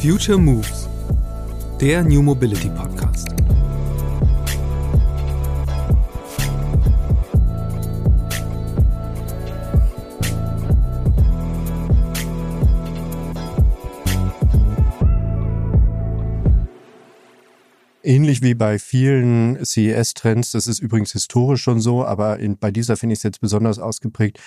[0.00, 0.88] Future Moves,
[1.78, 3.28] der New Mobility Podcast.
[18.02, 22.96] Ähnlich wie bei vielen CES-Trends, das ist übrigens historisch schon so, aber in, bei dieser
[22.96, 24.40] finde ich es jetzt besonders ausgeprägt,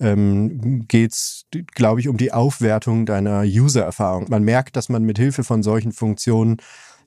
[0.00, 4.26] ähm, geht es, glaube ich, um die Aufwertung deiner User-Erfahrung.
[4.28, 6.58] Man merkt, dass man mit Hilfe von solchen Funktionen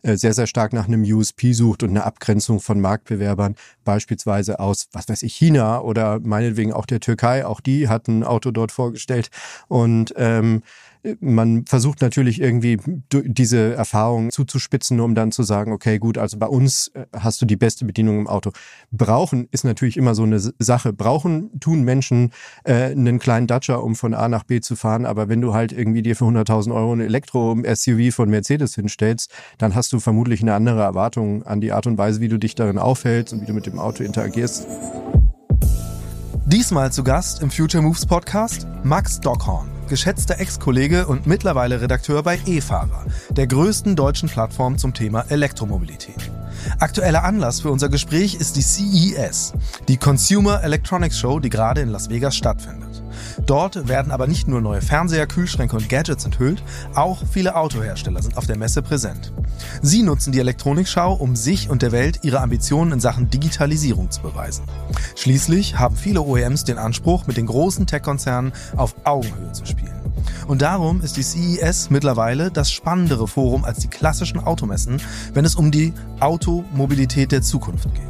[0.02, 4.88] äh, sehr, sehr stark nach einem USP sucht und eine Abgrenzung von Marktbewerbern, beispielsweise aus,
[4.94, 7.45] was weiß ich, China oder meinetwegen auch der Türkei.
[7.45, 9.30] Auch die hatten ein Auto dort vorgestellt.
[9.67, 10.63] Und ähm,
[11.21, 12.77] man versucht natürlich irgendwie
[13.12, 17.45] diese Erfahrung zuzuspitzen, um dann zu sagen, okay, gut, also bei uns äh, hast du
[17.45, 18.52] die beste Bedienung im Auto.
[18.91, 20.91] Brauchen ist natürlich immer so eine Sache.
[20.91, 22.31] Brauchen tun Menschen
[22.63, 25.72] äh, einen kleinen Dacia, um von A nach B zu fahren, aber wenn du halt
[25.72, 30.53] irgendwie dir für 100.000 Euro ein Elektro-SUV von Mercedes hinstellst, dann hast du vermutlich eine
[30.53, 33.53] andere Erwartung an die Art und Weise, wie du dich darin aufhältst und wie du
[33.53, 34.67] mit dem Auto interagierst.
[36.45, 42.39] Diesmal zu Gast im Future Moves Podcast Max Dockhorn geschätzter Ex-Kollege und mittlerweile Redakteur bei
[42.45, 46.31] E-Fahrer, der größten deutschen Plattform zum Thema Elektromobilität.
[46.79, 49.53] Aktueller Anlass für unser Gespräch ist die CES,
[49.87, 53.03] die Consumer Electronics Show, die gerade in Las Vegas stattfindet.
[53.45, 56.63] Dort werden aber nicht nur neue Fernseher, Kühlschränke und Gadgets enthüllt,
[56.95, 59.33] auch viele Autohersteller sind auf der Messe präsent.
[59.81, 64.21] Sie nutzen die Elektronikschau, um sich und der Welt ihre Ambitionen in Sachen Digitalisierung zu
[64.21, 64.63] beweisen.
[65.16, 69.99] Schließlich haben viele OEMs den Anspruch, mit den großen Tech-Konzernen auf Augenhöhe zu spielen.
[70.47, 75.01] Und darum ist die CES mittlerweile das spannendere Forum als die klassischen Automessen,
[75.33, 78.03] wenn es um die Automobilität der Zukunft geht.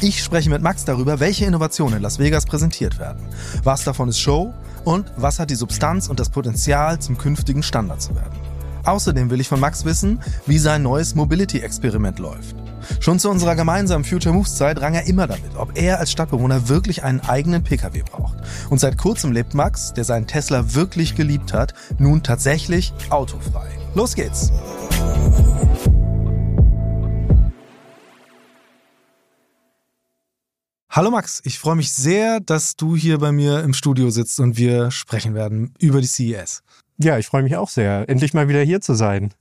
[0.00, 3.22] Ich spreche mit Max darüber, welche Innovationen in Las Vegas präsentiert werden.
[3.62, 4.52] Was davon ist Show
[4.84, 8.51] und was hat die Substanz und das Potenzial, zum künftigen Standard zu werden.
[8.84, 12.56] Außerdem will ich von Max wissen, wie sein neues Mobility-Experiment läuft.
[12.98, 16.68] Schon zu unserer gemeinsamen Future Moves Zeit rang er immer damit, ob er als Stadtbewohner
[16.68, 18.38] wirklich einen eigenen Pkw braucht.
[18.70, 23.68] Und seit kurzem lebt Max, der seinen Tesla wirklich geliebt hat, nun tatsächlich autofrei.
[23.94, 24.50] Los geht's!
[30.94, 34.58] Hallo Max, ich freue mich sehr, dass du hier bei mir im Studio sitzt und
[34.58, 36.62] wir sprechen werden über die CES.
[37.02, 39.34] Ja, ich freue mich auch sehr, endlich mal wieder hier zu sein.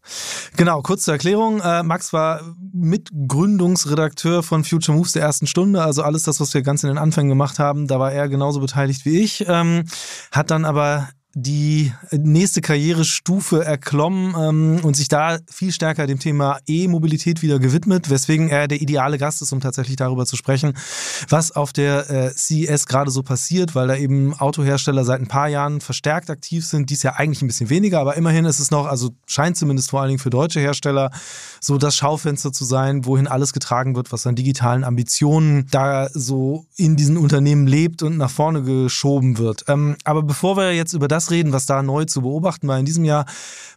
[0.58, 1.62] Genau, kurz zur Erklärung.
[1.62, 2.42] Äh, Max war
[2.74, 6.98] Mitgründungsredakteur von Future Moves der ersten Stunde, also alles das, was wir ganz in den
[6.98, 9.84] Anfängen gemacht haben, da war er genauso beteiligt wie ich, ähm,
[10.32, 16.60] hat dann aber die nächste Karrierestufe erklommen ähm, und sich da viel stärker dem Thema
[16.68, 20.74] E-Mobilität wieder gewidmet, weswegen er der ideale Gast ist, um tatsächlich darüber zu sprechen,
[21.30, 25.48] was auf der äh, CES gerade so passiert, weil da eben Autohersteller seit ein paar
[25.48, 26.90] Jahren verstärkt aktiv sind.
[26.90, 30.02] Dies ja eigentlich ein bisschen weniger, aber immerhin ist es noch, also scheint zumindest vor
[30.02, 31.12] allen Dingen für deutsche Hersteller
[31.62, 36.66] so das Schaufenster zu sein, wohin alles getragen wird, was an digitalen Ambitionen da so
[36.76, 39.64] in diesen Unternehmen lebt und nach vorne geschoben wird.
[39.70, 42.80] Ähm, aber bevor wir jetzt über das das reden, was da neu zu beobachten war
[42.80, 43.26] in diesem Jahr.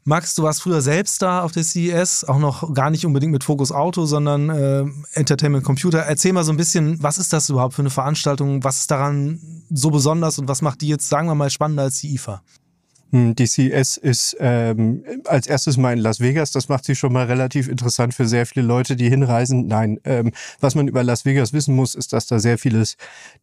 [0.05, 3.44] Max, du warst früher selbst da auf der CES, auch noch gar nicht unbedingt mit
[3.44, 6.00] Fokus Auto, sondern äh, Entertainment Computer.
[6.00, 8.65] Erzähl mal so ein bisschen, was ist das überhaupt für eine Veranstaltung?
[8.65, 9.41] Was ist daran
[9.71, 12.43] so besonders und was macht die jetzt, sagen wir mal, spannender als die IFA?
[13.15, 16.51] Hm, die CES ist ähm, als erstes mal in Las Vegas.
[16.51, 19.69] Das macht sie schon mal relativ interessant für sehr viele Leute, die hinreisen.
[19.69, 22.97] Nein, ähm, was man über Las Vegas wissen muss, ist, dass da sehr vieles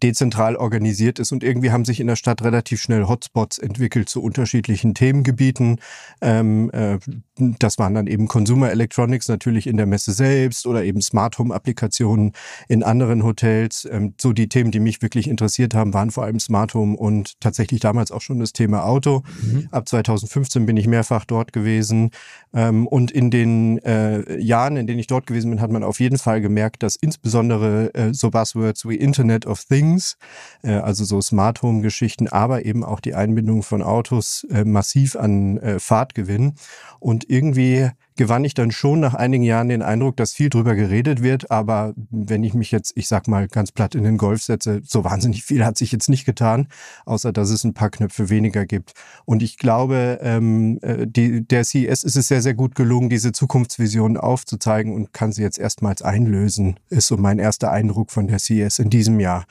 [0.03, 4.21] dezentral organisiert ist und irgendwie haben sich in der Stadt relativ schnell Hotspots entwickelt zu
[4.21, 5.79] unterschiedlichen Themengebieten.
[6.19, 6.99] Ähm, äh,
[7.37, 11.55] das waren dann eben Consumer Electronics natürlich in der Messe selbst oder eben Smart Home
[11.55, 12.33] Applikationen
[12.67, 13.87] in anderen Hotels.
[13.89, 17.39] Ähm, so die Themen, die mich wirklich interessiert haben, waren vor allem Smart Home und
[17.39, 19.23] tatsächlich damals auch schon das Thema Auto.
[19.41, 19.60] Mhm.
[19.71, 22.11] Ab 2015 bin ich mehrfach dort gewesen.
[22.53, 25.99] Ähm, und in den äh, Jahren, in denen ich dort gewesen bin, hat man auf
[25.99, 30.17] jeden Fall gemerkt, dass insbesondere äh, so Buzzwords wie Internet of Things,
[30.63, 35.15] äh, also so Smart Home Geschichten, aber eben auch die Einbindung von Autos äh, massiv
[35.15, 36.55] an äh, Fahrt gewinnen.
[36.99, 41.23] Und irgendwie gewann ich dann schon nach einigen Jahren den Eindruck, dass viel drüber geredet
[41.23, 41.49] wird.
[41.51, 45.03] Aber wenn ich mich jetzt, ich sag mal, ganz platt in den Golf setze, so
[45.03, 46.67] wahnsinnig viel hat sich jetzt nicht getan,
[47.05, 48.93] außer dass es ein paar Knöpfe weniger gibt.
[49.25, 53.31] Und ich glaube, ähm, äh, die, der CES ist es sehr, sehr gut gelungen, diese
[53.31, 58.39] Zukunftsvision aufzuzeigen und kann sie jetzt erstmals einlösen, ist so mein erster Eindruck von der
[58.39, 59.45] CES in diesem Jahr.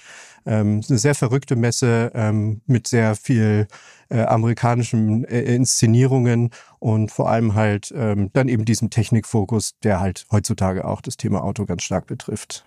[0.47, 3.67] Ähm, eine sehr verrückte Messe ähm, mit sehr viel
[4.11, 10.27] äh, amerikanischen äh, Inszenierungen und vor allem halt ähm, dann eben diesem Technikfokus, der halt
[10.31, 12.65] heutzutage auch das Thema Auto ganz stark betrifft.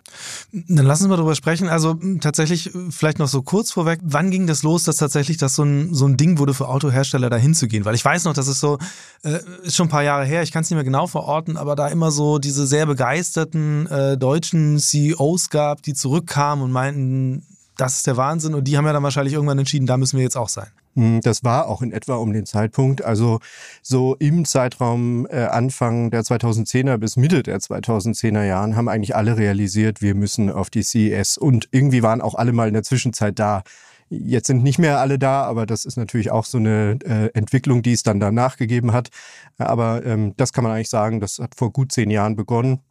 [0.51, 1.67] Dann lassen wir mal drüber sprechen.
[1.67, 5.63] Also tatsächlich vielleicht noch so kurz vorweg, wann ging das los, dass tatsächlich das so
[5.63, 7.85] ein, so ein Ding wurde für Autohersteller dahin zu gehen?
[7.85, 8.77] Weil ich weiß noch, das ist so,
[9.23, 11.75] äh, ist schon ein paar Jahre her, ich kann es nicht mehr genau verorten, aber
[11.75, 17.45] da immer so diese sehr begeisterten äh, deutschen CEOs gab, die zurückkamen und meinten,
[17.77, 20.23] das ist der Wahnsinn und die haben ja dann wahrscheinlich irgendwann entschieden, da müssen wir
[20.23, 20.67] jetzt auch sein.
[20.95, 23.39] Hm, das war auch in etwa um den Zeitpunkt, also
[23.81, 29.37] so im Zeitraum äh, Anfang der 2010er bis Mitte der 2010er Jahren haben eigentlich alle
[29.37, 33.39] realisiert, wir müssen auf die CES und irgendwie waren auch alle mal in der Zwischenzeit
[33.39, 33.63] da.
[34.09, 37.81] Jetzt sind nicht mehr alle da, aber das ist natürlich auch so eine äh, Entwicklung,
[37.81, 39.09] die es dann danach gegeben hat.
[39.57, 42.81] Aber ähm, das kann man eigentlich sagen, das hat vor gut zehn Jahren begonnen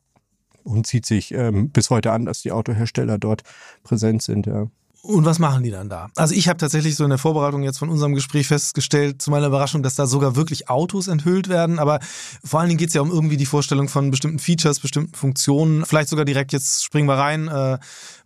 [0.64, 3.42] und zieht sich ähm, bis heute an, dass die Autohersteller dort
[3.82, 4.46] präsent sind.
[4.46, 4.68] Ja.
[5.04, 6.10] Und was machen die dann da?
[6.14, 9.48] Also ich habe tatsächlich so in der Vorbereitung jetzt von unserem Gespräch festgestellt, zu meiner
[9.48, 11.80] Überraschung, dass da sogar wirklich Autos enthüllt werden.
[11.80, 11.98] Aber
[12.44, 15.84] vor allen Dingen geht es ja um irgendwie die Vorstellung von bestimmten Features, bestimmten Funktionen.
[15.86, 17.48] Vielleicht sogar direkt, jetzt springen wir rein.
[17.48, 17.78] Äh,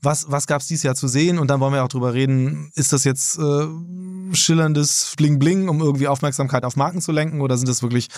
[0.03, 1.39] was was gab es dieses Jahr zu sehen?
[1.39, 3.67] Und dann wollen wir auch drüber reden, ist das jetzt äh,
[4.33, 7.41] schillerndes Bling-Bling, um irgendwie Aufmerksamkeit auf Marken zu lenken?
[7.41, 8.09] Oder sind das wirklich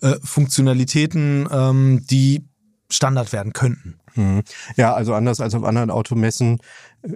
[0.00, 2.42] äh, Funktionalitäten, ähm, die
[2.90, 3.98] Standard werden könnten?
[4.18, 4.42] Mhm.
[4.76, 6.58] Ja, also anders als auf anderen Automessen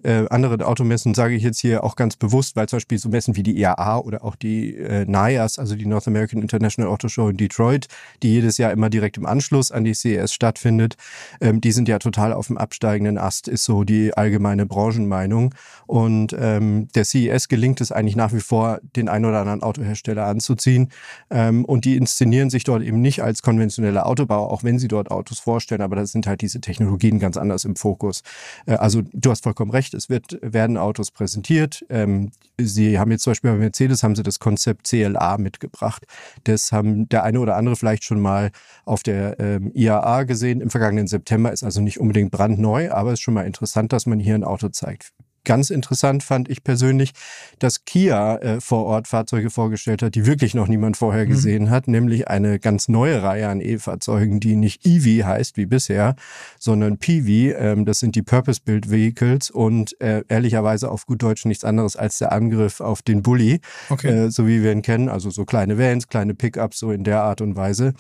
[0.05, 3.35] äh, andere Automessen sage ich jetzt hier auch ganz bewusst, weil zum Beispiel so Messen
[3.35, 7.29] wie die IAA oder auch die äh, NIAS, also die North American International Auto Show
[7.29, 7.89] in Detroit,
[8.23, 10.97] die jedes Jahr immer direkt im Anschluss an die CES stattfindet,
[11.41, 15.53] ähm, die sind ja total auf dem absteigenden Ast, ist so die allgemeine Branchenmeinung.
[15.87, 20.27] Und ähm, der CES gelingt es eigentlich nach wie vor, den ein oder anderen Autohersteller
[20.27, 20.91] anzuziehen.
[21.29, 25.11] Ähm, und die inszenieren sich dort eben nicht als konventionelle Autobauer, auch wenn sie dort
[25.11, 28.23] Autos vorstellen, aber das sind halt diese Technologien ganz anders im Fokus.
[28.67, 31.85] Äh, also du hast vollkommen recht, es wird, werden Autos präsentiert.
[31.89, 36.07] Ähm, sie haben jetzt zum Beispiel bei Mercedes haben sie das Konzept CLA mitgebracht.
[36.45, 38.51] Das haben der eine oder andere vielleicht schon mal
[38.85, 40.61] auf der ähm, IAA gesehen.
[40.61, 44.07] Im vergangenen September ist also nicht unbedingt brandneu, aber es ist schon mal interessant, dass
[44.07, 45.13] man hier ein Auto zeigt.
[45.45, 47.13] Ganz interessant fand ich persönlich,
[47.59, 51.31] dass Kia äh, vor Ort Fahrzeuge vorgestellt hat, die wirklich noch niemand vorher mhm.
[51.31, 51.71] gesehen mhm.
[51.71, 56.15] hat, nämlich eine ganz neue Reihe an E-Fahrzeugen, die nicht EV heißt wie bisher,
[56.61, 57.59] sondern PV.
[57.59, 62.19] Ähm, das sind die Purpose-Built Vehicles und äh, ehrlicherweise auf gut Deutsch nichts anderes als
[62.19, 63.61] der Angriff auf den Bulli,
[63.91, 64.27] okay.
[64.27, 67.23] äh, so wie wir ihn kennen, also so kleine Vans, kleine Pickups, so in der
[67.23, 67.95] Art und Weise.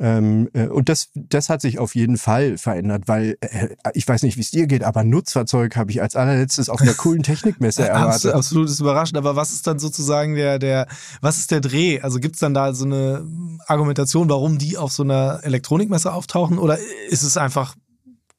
[0.00, 4.22] Ähm, äh, und das, das hat sich auf jeden Fall verändert, weil äh, ich weiß
[4.22, 7.86] nicht, wie es dir geht, aber Nutzfahrzeug habe ich als allerletztes auf einer coolen Technikmesse
[7.88, 8.32] erwartet.
[8.32, 9.18] Absolut, ist überraschend.
[9.18, 10.86] Aber was ist dann sozusagen der, der,
[11.20, 12.00] was ist der Dreh?
[12.00, 13.26] Also gibt es dann da so eine
[13.66, 16.58] Argumentation, warum die auf so einer Elektronikmesse auftauchen?
[16.58, 17.74] Oder ist es einfach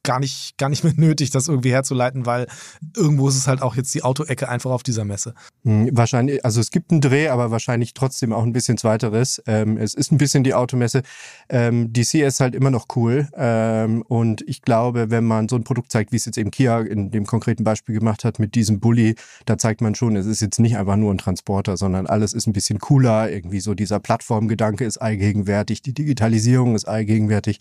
[0.04, 2.48] gar nicht, gar nicht mehr nötig, das irgendwie herzuleiten, weil
[2.96, 5.34] irgendwo ist es halt auch jetzt die Autoecke einfach auf dieser Messe.
[5.64, 9.42] Hm, wahrscheinlich, also es gibt einen Dreh, aber wahrscheinlich trotzdem auch ein bisschen zweiteres.
[9.46, 11.04] Ähm, es ist ein bisschen die Automesse.
[11.50, 13.28] Ähm, die CS ist halt immer noch cool.
[13.36, 16.80] Ähm, und ich glaube, wenn man so ein Produkt zeigt, wie es jetzt eben Kia
[16.82, 19.16] in dem konkreten Beispiel gemacht hat mit diesem Bulli,
[19.46, 22.48] da zeigt man schon, es ist jetzt nicht einfach nur ein Transporter, sondern alles ist
[22.48, 23.30] ein bisschen cooler.
[23.30, 27.60] Irgendwie so dieser Plattformgedanke ist allgegenwärtig, die Digitalisierung ist allgegenwärtig.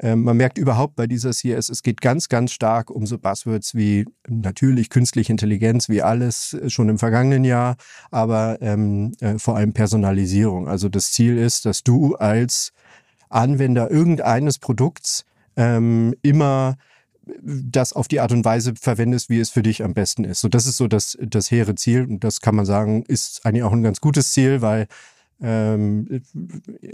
[0.00, 3.74] Ähm, man merkt überhaupt bei dieser CS, es geht ganz, ganz stark um so Buzzwords
[3.74, 7.76] wie natürlich künstliche Intelligenz, wie alles schon im vergangenen Jahr,
[8.10, 10.68] aber ähm, äh, vor allem Personalisierung.
[10.68, 12.72] Also das Ziel ist, dass du als
[13.28, 15.24] Anwender irgendeines Produkts
[15.56, 16.76] ähm, immer
[17.42, 20.40] das auf die Art und Weise verwendest, wie es für dich am besten ist.
[20.40, 22.04] So, das ist so das, das hehre Ziel.
[22.04, 24.86] Und das kann man sagen, ist eigentlich auch ein ganz gutes Ziel, weil
[25.40, 26.22] ähm,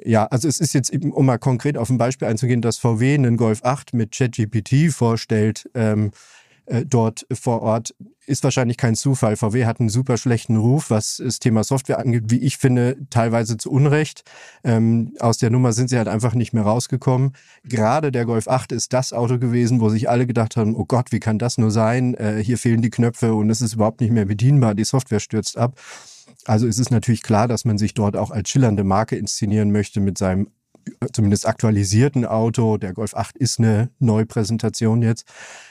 [0.04, 3.14] ja, also es ist jetzt eben, um mal konkret auf ein Beispiel einzugehen, dass VW
[3.14, 6.10] einen Golf 8 mit ChatGPT vorstellt, ähm,
[6.66, 7.94] äh, dort vor Ort,
[8.26, 9.36] ist wahrscheinlich kein Zufall.
[9.36, 13.56] VW hat einen super schlechten Ruf, was das Thema Software angeht, wie ich finde, teilweise
[13.56, 14.24] zu Unrecht.
[14.62, 17.32] Ähm, aus der Nummer sind sie halt einfach nicht mehr rausgekommen.
[17.64, 21.12] Gerade der Golf 8 ist das Auto gewesen, wo sich alle gedacht haben, oh Gott,
[21.12, 22.14] wie kann das nur sein?
[22.14, 25.58] Äh, hier fehlen die Knöpfe und es ist überhaupt nicht mehr bedienbar, die Software stürzt
[25.58, 25.78] ab.
[26.46, 30.00] Also es ist natürlich klar, dass man sich dort auch als schillernde Marke inszenieren möchte
[30.00, 30.48] mit seinem
[31.12, 32.76] zumindest aktualisierten Auto.
[32.76, 35.26] Der Golf 8 ist eine Neupräsentation jetzt,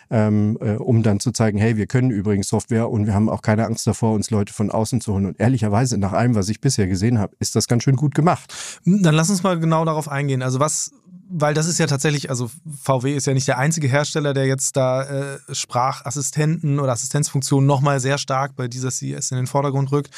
[0.10, 3.42] ähm, äh, um dann zu zeigen, hey, wir können übrigens Software und wir haben auch
[3.42, 5.26] keine Angst davor, uns Leute von außen zu holen.
[5.26, 8.54] Und ehrlicherweise, nach allem, was ich bisher gesehen habe, ist das ganz schön gut gemacht.
[8.86, 10.42] Dann lass uns mal genau darauf eingehen.
[10.42, 10.92] Also was
[11.36, 12.50] weil das ist ja tatsächlich, also
[12.84, 18.00] VW ist ja nicht der einzige Hersteller, der jetzt da äh, Sprachassistenten oder Assistenzfunktionen nochmal
[18.00, 20.12] sehr stark bei dieser CES in den Vordergrund rückt.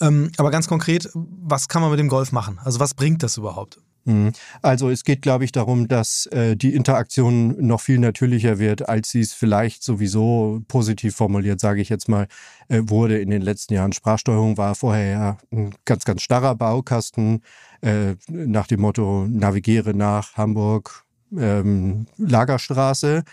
[0.00, 2.58] Ähm, aber ganz konkret, was kann man mit dem Golf machen?
[2.64, 3.78] Also was bringt das überhaupt?
[4.04, 4.32] Mhm.
[4.62, 9.10] Also es geht, glaube ich, darum, dass äh, die Interaktion noch viel natürlicher wird, als
[9.10, 12.26] sie es vielleicht sowieso positiv formuliert, sage ich jetzt mal,
[12.68, 13.92] äh, wurde in den letzten Jahren.
[13.92, 17.42] Sprachsteuerung war vorher ja ein ganz, ganz starrer Baukasten
[17.80, 21.04] äh, nach dem Motto, navigiere nach Hamburg,
[21.36, 23.24] ähm, Lagerstraße,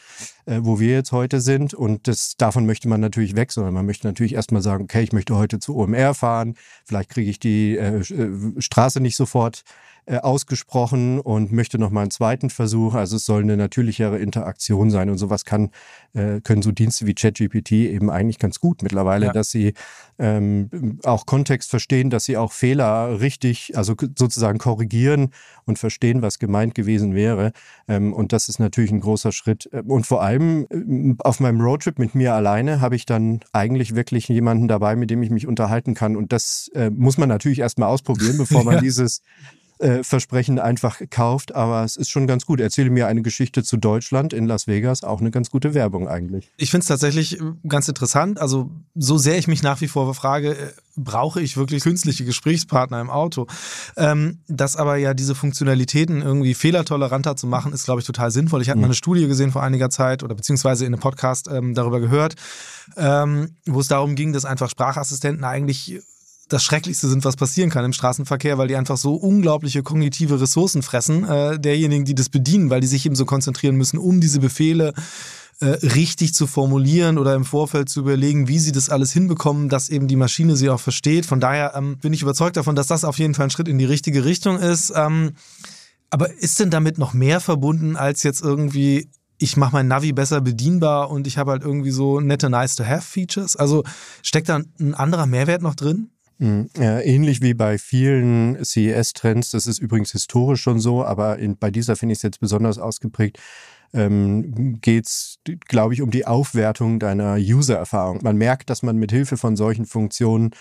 [0.45, 1.73] äh, wo wir jetzt heute sind.
[1.73, 5.13] Und das, davon möchte man natürlich weg, sondern man möchte natürlich erstmal sagen, okay, ich
[5.13, 9.63] möchte heute zu OMR fahren, vielleicht kriege ich die äh, äh Straße nicht sofort
[10.17, 12.95] ausgesprochen und möchte noch mal einen zweiten Versuch.
[12.95, 15.71] Also es soll eine natürlichere Interaktion sein und sowas kann
[16.13, 19.31] äh, können so Dienste wie ChatGPT eben eigentlich ganz gut mittlerweile, ja.
[19.31, 19.73] dass sie
[20.19, 25.29] ähm, auch Kontext verstehen, dass sie auch Fehler richtig, also sozusagen korrigieren
[25.65, 27.51] und verstehen, was gemeint gewesen wäre.
[27.87, 29.67] Ähm, und das ist natürlich ein großer Schritt.
[29.67, 34.27] Und vor allem äh, auf meinem Roadtrip mit mir alleine habe ich dann eigentlich wirklich
[34.27, 36.15] jemanden dabei, mit dem ich mich unterhalten kann.
[36.15, 38.81] Und das äh, muss man natürlich erstmal ausprobieren, bevor man ja.
[38.81, 39.21] dieses
[39.81, 41.55] äh, Versprechen einfach kauft.
[41.55, 42.59] Aber es ist schon ganz gut.
[42.59, 45.03] Erzähle mir eine Geschichte zu Deutschland in Las Vegas.
[45.03, 46.51] Auch eine ganz gute Werbung eigentlich.
[46.57, 48.39] Ich finde es tatsächlich äh, ganz interessant.
[48.39, 53.01] Also so sehr ich mich nach wie vor frage, äh, brauche ich wirklich künstliche Gesprächspartner
[53.01, 53.47] im Auto?
[53.97, 58.61] Ähm, das aber ja diese Funktionalitäten irgendwie fehlertoleranter zu machen, ist, glaube ich, total sinnvoll.
[58.61, 58.81] Ich hatte mhm.
[58.81, 62.35] mal eine Studie gesehen vor einiger Zeit oder beziehungsweise in einem Podcast ähm, darüber gehört,
[62.97, 66.01] ähm, wo es darum ging, dass einfach Sprachassistenten eigentlich
[66.51, 70.83] das Schrecklichste sind, was passieren kann im Straßenverkehr, weil die einfach so unglaubliche kognitive Ressourcen
[70.83, 74.39] fressen, äh, derjenigen, die das bedienen, weil die sich eben so konzentrieren müssen, um diese
[74.39, 74.93] Befehle
[75.61, 79.89] äh, richtig zu formulieren oder im Vorfeld zu überlegen, wie sie das alles hinbekommen, dass
[79.89, 81.25] eben die Maschine sie auch versteht.
[81.25, 83.77] Von daher ähm, bin ich überzeugt davon, dass das auf jeden Fall ein Schritt in
[83.77, 84.91] die richtige Richtung ist.
[84.95, 85.31] Ähm,
[86.09, 90.39] aber ist denn damit noch mehr verbunden als jetzt irgendwie ich mache mein Navi besser
[90.39, 93.55] bedienbar und ich habe halt irgendwie so nette Nice-to-Have-Features?
[93.55, 93.83] Also
[94.21, 96.11] steckt da ein anderer Mehrwert noch drin?
[96.41, 101.69] Ja, ähnlich wie bei vielen CES-Trends, das ist übrigens historisch schon so, aber in, bei
[101.69, 103.37] dieser finde ich es jetzt besonders ausgeprägt,
[103.93, 108.21] ähm, geht es, glaube ich, um die Aufwertung deiner User-Erfahrung.
[108.23, 110.51] Man merkt, dass man mit Hilfe von solchen Funktionen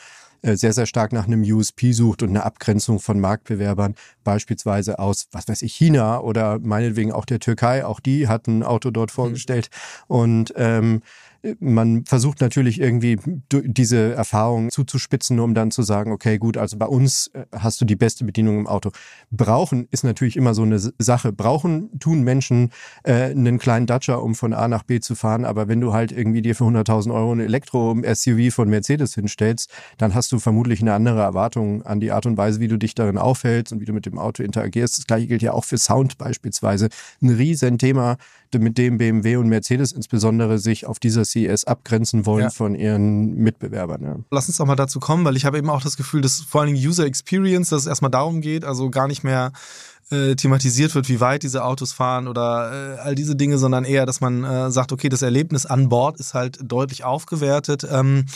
[0.42, 3.94] äh, sehr, sehr stark nach einem USP sucht und eine Abgrenzung von Marktbewerbern,
[4.24, 7.84] beispielsweise aus, was weiß ich, China oder meinetwegen auch der Türkei.
[7.84, 9.14] Auch die hatten ein Auto dort mhm.
[9.14, 9.70] vorgestellt.
[10.08, 10.16] Mhm.
[10.16, 11.02] Und ähm,
[11.58, 13.18] man versucht natürlich irgendwie
[13.50, 17.84] diese Erfahrung zuzuspitzen, um dann zu sagen, okay, gut, also bei uns äh, hast du
[17.84, 18.90] die beste Bedienung im Auto.
[19.30, 21.32] Brauchen ist natürlich immer so eine Sache.
[21.32, 22.70] Brauchen tun Menschen
[23.04, 26.12] äh, einen kleinen Dacia, um von A nach B zu fahren, aber wenn du halt
[26.12, 30.92] irgendwie dir für 100.000 Euro ein Elektro-SUV von Mercedes hinstellst, dann hast du vermutlich eine
[30.92, 33.92] andere Erwartung an die Art und Weise, wie du dich darin aufhältst und wie du
[33.92, 34.98] mit dem Auto interagierst.
[34.98, 36.88] Das gleiche gilt ja auch für Sound beispielsweise.
[37.22, 38.16] Ein riesen Thema,
[38.58, 42.50] mit dem BMW und Mercedes insbesondere sich auf dieser CES abgrenzen wollen ja.
[42.50, 44.02] von ihren Mitbewerbern.
[44.02, 44.16] Ja.
[44.30, 46.62] Lass uns doch mal dazu kommen, weil ich habe eben auch das Gefühl, dass vor
[46.62, 49.52] allen Dingen User Experience, dass es erstmal darum geht, also gar nicht mehr
[50.10, 54.06] äh, thematisiert wird, wie weit diese Autos fahren oder äh, all diese Dinge, sondern eher,
[54.06, 57.86] dass man äh, sagt, okay, das Erlebnis an Bord ist halt deutlich aufgewertet.
[57.88, 58.26] Ähm,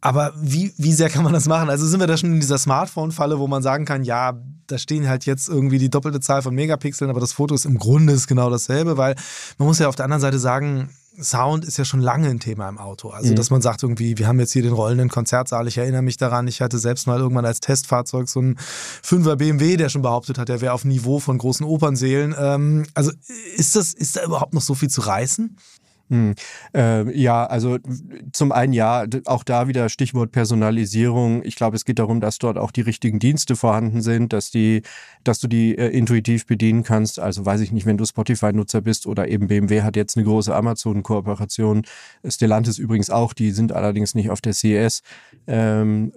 [0.00, 1.70] aber wie, wie sehr kann man das machen?
[1.70, 5.08] Also sind wir da schon in dieser Smartphone-Falle, wo man sagen kann, ja, da stehen
[5.08, 8.28] halt jetzt irgendwie die doppelte Zahl von Megapixeln, aber das Foto ist im Grunde ist
[8.28, 9.16] genau dasselbe, weil
[9.58, 12.68] man muss ja auf der anderen Seite sagen, Sound ist ja schon lange ein Thema
[12.68, 13.08] im Auto.
[13.10, 13.36] Also, mhm.
[13.36, 15.66] dass man sagt irgendwie, wir haben jetzt hier den rollenden Konzertsaal.
[15.66, 18.56] Ich erinnere mich daran, ich hatte selbst mal irgendwann als Testfahrzeug so einen
[19.04, 22.36] 5er BMW, der schon behauptet hat, der wäre auf Niveau von großen Opernsälen.
[22.38, 23.10] Ähm, also,
[23.56, 25.56] ist das, ist da überhaupt noch so viel zu reißen?
[26.10, 26.34] Hm.
[26.74, 27.78] Äh, ja, also
[28.32, 31.42] zum einen ja, auch da wieder Stichwort Personalisierung.
[31.44, 34.82] Ich glaube, es geht darum, dass dort auch die richtigen Dienste vorhanden sind, dass die,
[35.24, 37.18] dass du die äh, intuitiv bedienen kannst.
[37.18, 40.54] Also weiß ich nicht, wenn du Spotify-Nutzer bist oder eben BMW hat jetzt eine große
[40.54, 41.82] Amazon-Kooperation.
[42.26, 45.02] Stellantis übrigens auch, die sind allerdings nicht auf der CES.
[45.46, 46.12] Ähm,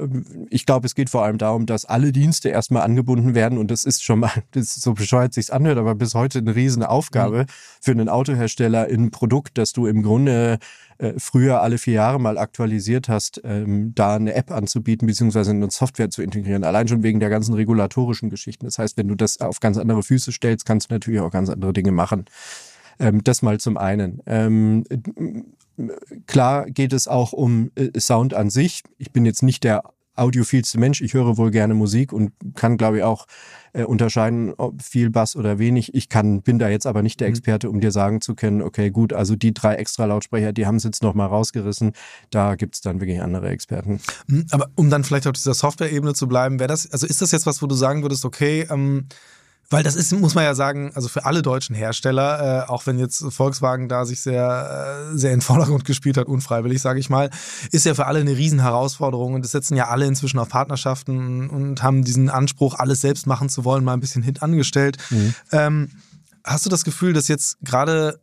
[0.49, 3.83] ich glaube, es geht vor allem darum, dass alle Dienste erstmal angebunden werden und das
[3.83, 7.45] ist schon mal, das so bescheuert sich's anhört, aber bis heute eine riesen Aufgabe mhm.
[7.81, 10.59] für einen Autohersteller in ein Produkt, das du du im Grunde
[10.97, 15.71] äh, früher alle vier Jahre mal aktualisiert hast, ähm, da eine App anzubieten, beziehungsweise eine
[15.71, 16.63] Software zu integrieren.
[16.63, 18.65] Allein schon wegen der ganzen regulatorischen Geschichten.
[18.65, 21.49] Das heißt, wenn du das auf ganz andere Füße stellst, kannst du natürlich auch ganz
[21.49, 22.25] andere Dinge machen.
[22.99, 24.21] Ähm, das mal zum einen.
[24.27, 24.83] Ähm,
[26.27, 28.83] klar geht es auch um äh, Sound an sich.
[28.99, 29.83] Ich bin jetzt nicht der
[30.15, 31.01] audiophilste Mensch.
[31.01, 33.25] Ich höre wohl gerne Musik und kann, glaube ich, auch
[33.73, 35.93] äh, unterscheiden, ob viel Bass oder wenig.
[35.93, 37.33] Ich kann, bin da jetzt aber nicht der mhm.
[37.33, 40.75] Experte, um dir sagen zu können, okay, gut, also die drei extra Lautsprecher, die haben
[40.75, 41.93] es jetzt nochmal rausgerissen.
[42.29, 43.99] Da gibt es dann wirklich andere Experten.
[44.27, 47.31] Mhm, aber um dann vielleicht auf dieser Software-Ebene zu bleiben, wäre das, also ist das
[47.31, 49.07] jetzt was, wo du sagen würdest, okay, ähm,
[49.71, 52.99] Weil das ist, muss man ja sagen, also für alle deutschen Hersteller, äh, auch wenn
[52.99, 57.09] jetzt Volkswagen da sich sehr, äh, sehr in den Vordergrund gespielt hat, unfreiwillig, sage ich
[57.09, 57.29] mal,
[57.71, 59.33] ist ja für alle eine Riesenherausforderung.
[59.33, 63.47] Und das setzen ja alle inzwischen auf Partnerschaften und haben diesen Anspruch, alles selbst machen
[63.47, 64.97] zu wollen, mal ein bisschen hintangestellt.
[65.09, 65.33] Mhm.
[65.53, 65.91] Ähm,
[66.43, 68.19] hast du das Gefühl, dass jetzt gerade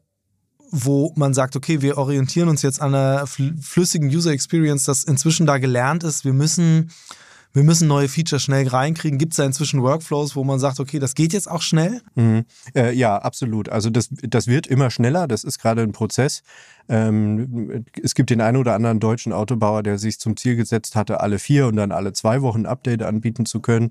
[0.71, 5.47] wo man sagt, okay, wir orientieren uns jetzt an einer flüssigen User Experience, dass inzwischen
[5.47, 6.91] da gelernt ist, wir müssen
[7.53, 9.19] wir müssen neue Features schnell reinkriegen.
[9.19, 12.03] Gibt es da inzwischen Workflows, wo man sagt, okay, das geht jetzt auch schnell?
[12.15, 12.45] Mhm.
[12.75, 13.69] Äh, ja, absolut.
[13.69, 15.27] Also das, das wird immer schneller.
[15.27, 16.43] Das ist gerade ein Prozess.
[16.89, 21.21] Ähm, es gibt den einen oder anderen deutschen Autobauer, der sich zum Ziel gesetzt hatte,
[21.21, 23.91] alle vier und dann alle zwei Wochen Update anbieten zu können.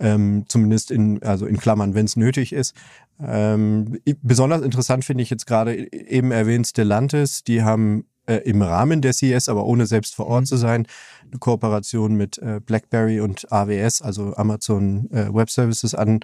[0.00, 2.74] Ähm, zumindest in, also in Klammern, wenn es nötig ist.
[3.20, 7.42] Ähm, besonders interessant finde ich jetzt gerade eben erwähnt Stellantis.
[7.42, 10.46] Die haben äh, im Rahmen der CES, aber ohne selbst vor Ort mhm.
[10.46, 10.86] zu sein,
[11.30, 16.20] eine Kooperation mit äh, BlackBerry und AWS, also Amazon äh, Web Services an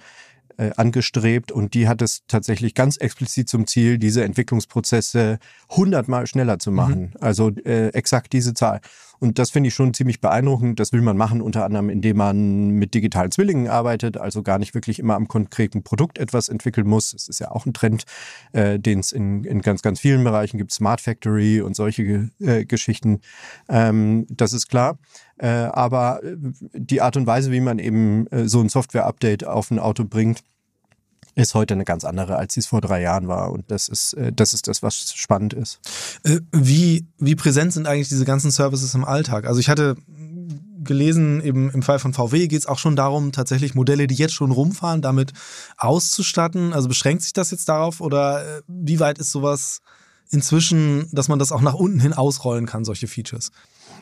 [0.57, 6.59] äh, angestrebt und die hat es tatsächlich ganz explizit zum Ziel, diese Entwicklungsprozesse hundertmal schneller
[6.59, 7.11] zu machen.
[7.13, 7.19] Mhm.
[7.19, 8.79] Also äh, exakt diese Zahl.
[9.25, 10.79] Und das finde ich schon ziemlich beeindruckend.
[10.79, 14.75] Das will man machen, unter anderem, indem man mit digitalen Zwillingen arbeitet, also gar nicht
[14.75, 17.11] wirklich immer am konkreten Produkt etwas entwickeln muss.
[17.11, 18.03] Das ist ja auch ein Trend,
[18.53, 20.71] äh, den es in, in ganz, ganz vielen Bereichen gibt.
[20.71, 23.21] Smart Factory und solche äh, Geschichten.
[23.67, 24.99] Ähm, das ist klar.
[25.37, 26.35] Äh, aber äh,
[26.73, 30.43] die Art und Weise, wie man eben äh, so ein Software-Update auf ein Auto bringt,
[31.35, 33.51] ist heute eine ganz andere, als sie es vor drei Jahren war.
[33.51, 35.79] Und das ist, äh, das ist das, was spannend ist.
[36.51, 39.45] Wie, wie präsent sind eigentlich diese ganzen Services im Alltag?
[39.45, 39.95] Also ich hatte
[40.83, 44.33] gelesen, eben im Fall von VW geht es auch schon darum, tatsächlich Modelle, die jetzt
[44.33, 45.33] schon rumfahren, damit
[45.77, 46.73] auszustatten.
[46.73, 49.81] Also beschränkt sich das jetzt darauf oder wie weit ist sowas
[50.29, 53.51] inzwischen, dass man das auch nach unten hin ausrollen kann, solche Features?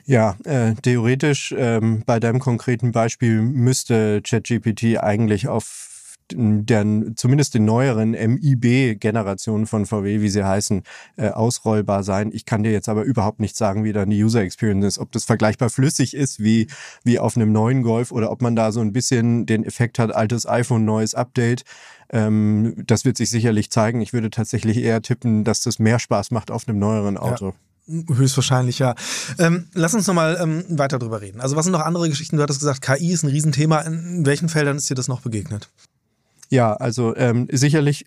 [0.06, 5.93] Ja, äh, theoretisch ähm, bei deinem konkreten Beispiel müsste ChatGPT eigentlich auf
[6.36, 6.86] der,
[7.16, 10.84] zumindest den neueren MIB-Generationen von VW, wie sie heißen,
[11.18, 12.32] äh, ausrollbar sein.
[12.34, 15.12] Ich kann dir jetzt aber überhaupt nicht sagen, wie da eine User Experience ist, ob
[15.12, 16.68] das vergleichbar flüssig ist wie,
[17.04, 20.14] wie auf einem neuen Golf oder ob man da so ein bisschen den Effekt hat,
[20.14, 21.64] altes iPhone, neues Update.
[22.10, 24.02] Ähm, das wird sich sicherlich zeigen.
[24.02, 27.48] Ich würde tatsächlich eher tippen, dass das mehr Spaß macht auf einem neueren Auto.
[27.48, 28.16] Ja.
[28.16, 28.96] Höchstwahrscheinlich, ja.
[29.40, 31.42] Ähm, lass uns nochmal ähm, weiter drüber reden.
[31.42, 32.38] Also was sind noch andere Geschichten?
[32.38, 33.82] Du hattest gesagt, KI ist ein Riesenthema.
[33.82, 35.70] In welchen Feldern ist dir das noch begegnet?
[36.54, 38.06] Ja, also ähm, sicherlich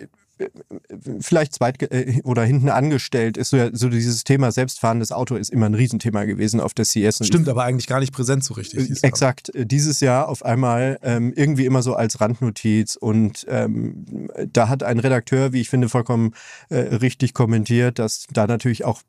[1.20, 5.66] vielleicht zweit äh, oder hinten angestellt ist so, so dieses Thema selbstfahrendes Auto ist immer
[5.66, 7.26] ein Riesenthema gewesen auf der CS.
[7.26, 8.90] Stimmt, aber eigentlich gar nicht präsent so richtig.
[8.90, 9.54] Äh, exakt.
[9.54, 9.64] Jahr.
[9.64, 14.98] Dieses Jahr auf einmal ähm, irgendwie immer so als Randnotiz und ähm, da hat ein
[14.98, 16.32] Redakteur, wie ich finde, vollkommen
[16.68, 19.02] äh, richtig kommentiert, dass da natürlich auch,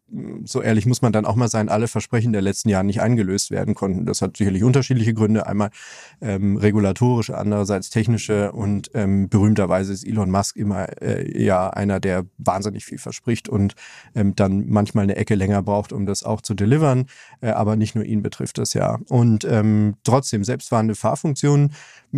[0.45, 3.51] so ehrlich muss man dann auch mal sein, alle Versprechen der letzten Jahre nicht eingelöst
[3.51, 4.05] werden konnten.
[4.05, 5.47] Das hat sicherlich unterschiedliche Gründe.
[5.47, 5.69] Einmal
[6.21, 12.25] ähm, regulatorische, andererseits technische und ähm, berühmterweise ist Elon Musk immer äh, ja einer, der
[12.38, 13.75] wahnsinnig viel verspricht und
[14.15, 17.06] ähm, dann manchmal eine Ecke länger braucht, um das auch zu delivern.
[17.41, 18.99] Äh, aber nicht nur ihn betrifft das ja.
[19.10, 21.73] Und ähm, trotzdem, selbstfahrende Fahrfunktionen,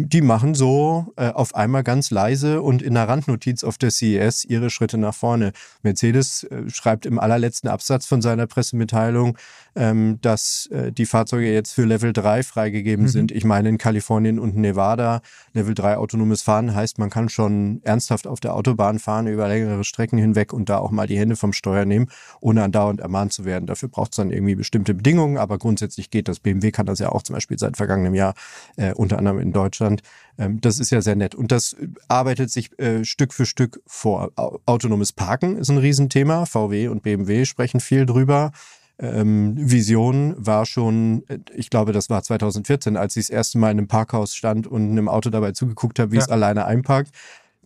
[0.08, 4.46] die machen so äh, auf einmal ganz leise und in der Randnotiz auf der CES
[4.46, 5.52] ihre Schritte nach vorne.
[5.84, 9.38] Mercedes äh, schreibt im allerletzten Absatz von seiner Pressemitteilung,
[9.76, 13.10] ähm, dass äh, die Fahrzeuge jetzt für Level 3 freigegeben mhm.
[13.10, 13.32] sind.
[13.32, 15.22] Ich meine in Kalifornien und Nevada.
[15.54, 19.84] Level 3 autonomes Fahren heißt, man kann schon ernsthaft auf der Autobahn fahren über längere
[19.84, 22.08] Strecken hinweg und da auch mal die Hände vom Steuer nehmen,
[22.42, 23.66] ohne andauernd ermahnt zu werden.
[23.66, 26.40] Dafür braucht es dann irgendwie bestimmte Bedingungen, aber grundsätzlich geht das.
[26.40, 28.34] BMW kann das ja auch zum Beispiel seit vergangenem Jahr,
[28.78, 29.88] äh, unter anderem in Deutschland.
[30.38, 31.36] Ähm, das ist ja sehr nett.
[31.36, 31.75] Und das
[32.08, 34.32] arbeitet sich äh, Stück für Stück vor.
[34.65, 36.45] Autonomes Parken ist ein Riesenthema.
[36.45, 38.52] VW und BMW sprechen viel drüber
[38.99, 41.23] ähm, Vision war schon,
[41.54, 44.91] ich glaube, das war 2014, als ich das erste Mal in einem Parkhaus stand und
[44.91, 46.21] einem Auto dabei zugeguckt habe, wie ja.
[46.21, 47.12] es alleine einparkt.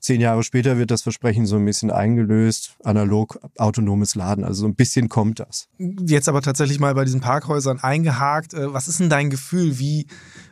[0.04, 4.44] Zehn Jahre später wird das Versprechen so ein bisschen eingelöst, analog autonomes Laden.
[4.44, 5.70] Also so ein bisschen kommt das.
[5.78, 8.54] Jetzt aber tatsächlich mal bei diesen Parkhäusern eingehakt.
[8.54, 9.80] Äh, was ist denn dein Gefühl?
[9.80, 10.08] Wie,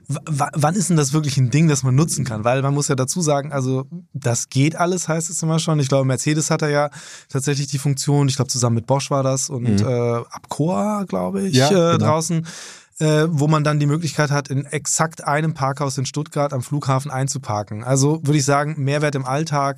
[0.07, 2.45] wann ist denn das wirklich ein Ding, das man nutzen kann?
[2.45, 5.81] Weil man muss ja dazu sagen, also das geht alles, heißt es immer schon.
[5.81, 6.89] Ich glaube, Mercedes hat ja
[7.27, 9.85] tatsächlich die Funktion, ich glaube zusammen mit Bosch war das und mhm.
[9.85, 11.97] äh, Abcoa, glaube ich, ja, äh, genau.
[11.97, 12.47] draußen
[13.01, 17.11] äh, wo man dann die Möglichkeit hat, in exakt einem Parkhaus in Stuttgart am Flughafen
[17.11, 17.83] einzuparken.
[17.83, 19.77] Also würde ich sagen, Mehrwert im Alltag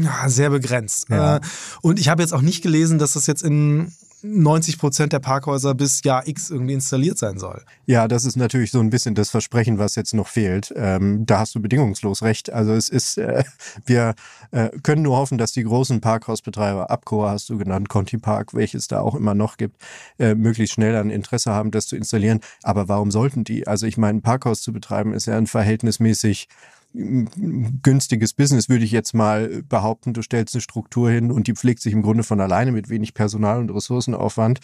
[0.00, 1.08] ja, sehr begrenzt.
[1.08, 1.36] Ja.
[1.36, 1.40] Äh,
[1.80, 5.74] und ich habe jetzt auch nicht gelesen, dass das jetzt in 90 Prozent der Parkhäuser
[5.74, 7.62] bis Jahr X irgendwie installiert sein soll.
[7.86, 10.72] Ja, das ist natürlich so ein bisschen das Versprechen, was jetzt noch fehlt.
[10.76, 12.52] Ähm, da hast du bedingungslos recht.
[12.52, 13.44] Also es ist, äh,
[13.86, 14.14] wir
[14.52, 18.88] äh, können nur hoffen, dass die großen Parkhausbetreiber, Abcoa hast du genannt, Conti Park, welches
[18.88, 19.76] da auch immer noch gibt,
[20.18, 22.40] äh, möglichst schnell ein Interesse haben, das zu installieren.
[22.62, 23.66] Aber warum sollten die?
[23.66, 26.48] Also ich meine, ein Parkhaus zu betreiben ist ja ein verhältnismäßig
[26.94, 30.12] günstiges Business, würde ich jetzt mal behaupten.
[30.12, 33.14] Du stellst eine Struktur hin und die pflegt sich im Grunde von alleine mit wenig
[33.14, 34.60] Personal und Ressourcenaufwand.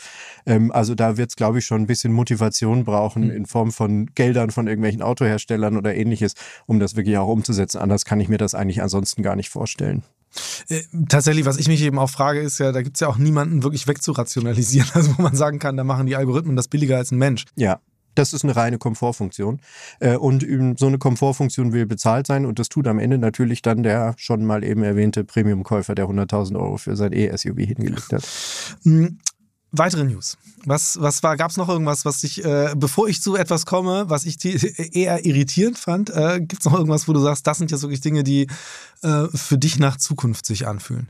[0.46, 3.30] Ähm, also da wird es, glaube ich, schon ein bisschen Motivation brauchen mhm.
[3.30, 6.34] in Form von Geldern von irgendwelchen Autoherstellern oder ähnliches,
[6.66, 7.78] um das wirklich auch umzusetzen.
[7.78, 10.02] Anders kann ich mir das eigentlich ansonsten gar nicht vorstellen.
[10.68, 13.18] Äh, tatsächlich, was ich mich eben auch frage, ist ja, da gibt es ja auch
[13.18, 14.88] niemanden wirklich wegzurationalisieren.
[14.98, 17.44] Also wo man sagen kann, da machen die Algorithmen das billiger als ein Mensch.
[17.54, 17.80] Ja,
[18.18, 19.60] das ist eine reine Komfortfunktion.
[20.00, 20.46] Äh, und
[20.78, 24.44] so eine Komfortfunktion will bezahlt sein und das tut am Ende natürlich dann der schon
[24.44, 28.26] mal eben erwähnte Premium-Käufer, der 100.000 Euro für sein E-SUV hingelegt hat.
[28.82, 29.18] Hm,
[29.72, 30.36] weitere News.
[30.64, 34.04] Was, was war, gab es noch irgendwas, was dich, äh, bevor ich zu etwas komme,
[34.08, 37.70] was ich eher irritierend fand, äh, gibt es noch irgendwas, wo du sagst, das sind
[37.70, 38.48] ja wirklich Dinge, die
[39.02, 41.08] äh, für dich nach Zukunft sich anfühlen?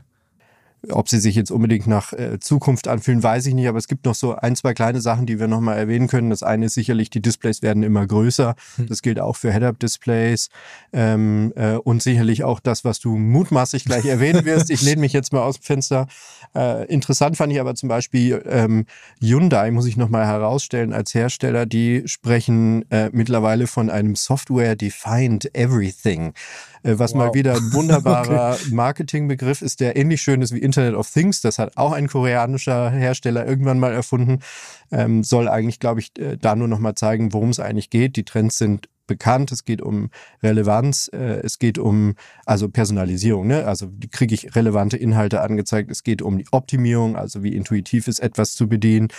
[0.91, 4.05] Ob sie sich jetzt unbedingt nach äh, Zukunft anfühlen, weiß ich nicht, aber es gibt
[4.05, 6.29] noch so ein, zwei kleine Sachen, die wir nochmal erwähnen können.
[6.29, 8.55] Das eine ist sicherlich, die Displays werden immer größer.
[8.77, 8.87] Hm.
[8.87, 10.49] Das gilt auch für Head-Up-Displays
[10.93, 14.69] ähm, äh, und sicherlich auch das, was du mutmaßlich gleich erwähnen wirst.
[14.69, 16.07] Ich lehne mich jetzt mal aus dem Fenster.
[16.55, 18.85] Äh, interessant fand ich aber zum Beispiel ähm,
[19.21, 26.33] Hyundai, muss ich nochmal herausstellen, als Hersteller, die sprechen mittlerweile von einem Software-Defined Everything.
[26.83, 27.19] Äh, was wow.
[27.19, 28.73] mal wieder ein wunderbarer okay.
[28.73, 31.41] Marketingbegriff ist, der ähnlich schön ist wie Internet of Things.
[31.41, 34.39] Das hat auch ein koreanischer Hersteller irgendwann mal erfunden.
[34.91, 38.15] Ähm, soll eigentlich, glaube ich, äh, da nur noch mal zeigen, worum es eigentlich geht.
[38.15, 40.09] Die Trends sind bekannt, es geht um
[40.41, 43.65] Relevanz, äh, es geht um also Personalisierung, ne?
[43.65, 48.19] also kriege ich relevante Inhalte angezeigt, es geht um die Optimierung, also wie intuitiv ist
[48.19, 49.09] etwas zu bedienen,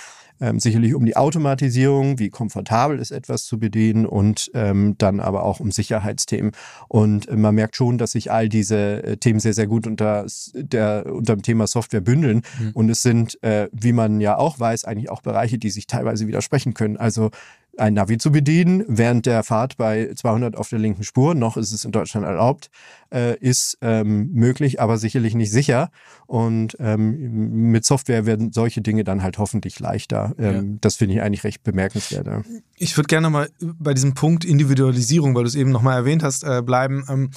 [0.40, 5.44] ähm, sicherlich um die Automatisierung, wie komfortabel ist etwas zu bedienen und ähm, dann aber
[5.44, 6.52] auch um Sicherheitsthemen.
[6.88, 10.26] Und äh, man merkt schon, dass sich all diese äh, Themen sehr, sehr gut unter,
[10.54, 12.42] der, unter dem Thema Software bündeln.
[12.58, 12.70] Mhm.
[12.72, 16.26] Und es sind, äh, wie man ja auch weiß, eigentlich auch Bereiche, die sich teilweise
[16.26, 16.96] widersprechen können.
[16.96, 17.30] Also
[17.80, 21.34] ein Navi zu bedienen während der Fahrt bei 200 auf der linken Spur.
[21.34, 22.70] Noch ist es in Deutschland erlaubt,
[23.12, 25.90] äh, ist ähm, möglich, aber sicherlich nicht sicher.
[26.26, 30.34] Und ähm, mit Software werden solche Dinge dann halt hoffentlich leichter.
[30.38, 30.78] Ähm, ja.
[30.80, 32.26] Das finde ich eigentlich recht bemerkenswert.
[32.26, 32.42] Ja.
[32.76, 36.44] Ich würde gerne mal bei diesem Punkt Individualisierung, weil du es eben nochmal erwähnt hast,
[36.44, 37.04] äh, bleiben.
[37.08, 37.30] Ähm,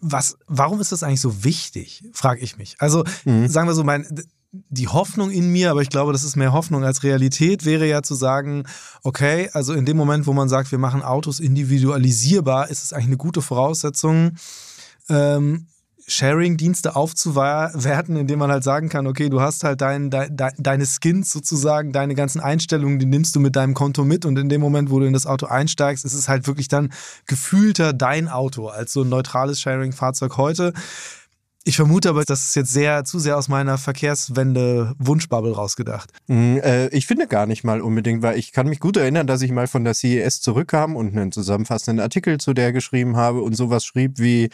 [0.00, 2.76] was, warum ist das eigentlich so wichtig, frage ich mich.
[2.78, 3.48] Also mhm.
[3.48, 4.06] sagen wir so, mein,
[4.52, 8.02] die Hoffnung in mir, aber ich glaube, das ist mehr Hoffnung als Realität, wäre ja
[8.02, 8.64] zu sagen,
[9.02, 13.08] okay, also in dem Moment, wo man sagt, wir machen Autos individualisierbar, ist es eigentlich
[13.08, 14.32] eine gute Voraussetzung,
[15.10, 15.66] ähm,
[16.08, 20.86] Sharing-Dienste aufzuwerten, indem man halt sagen kann, okay, du hast halt dein, de, de, deine
[20.86, 24.62] Skins sozusagen, deine ganzen Einstellungen, die nimmst du mit deinem Konto mit und in dem
[24.62, 26.92] Moment, wo du in das Auto einsteigst, ist es halt wirklich dann
[27.26, 30.72] gefühlter dein Auto als so ein neutrales Sharing-Fahrzeug heute.
[31.68, 36.10] Ich vermute aber, das ist jetzt sehr zu sehr aus meiner Verkehrswende-Wunschbubble rausgedacht.
[36.26, 39.42] Mm, äh, ich finde gar nicht mal unbedingt, weil ich kann mich gut erinnern, dass
[39.42, 43.54] ich mal von der CES zurückkam und einen zusammenfassenden Artikel zu der geschrieben habe und
[43.54, 44.48] sowas schrieb wie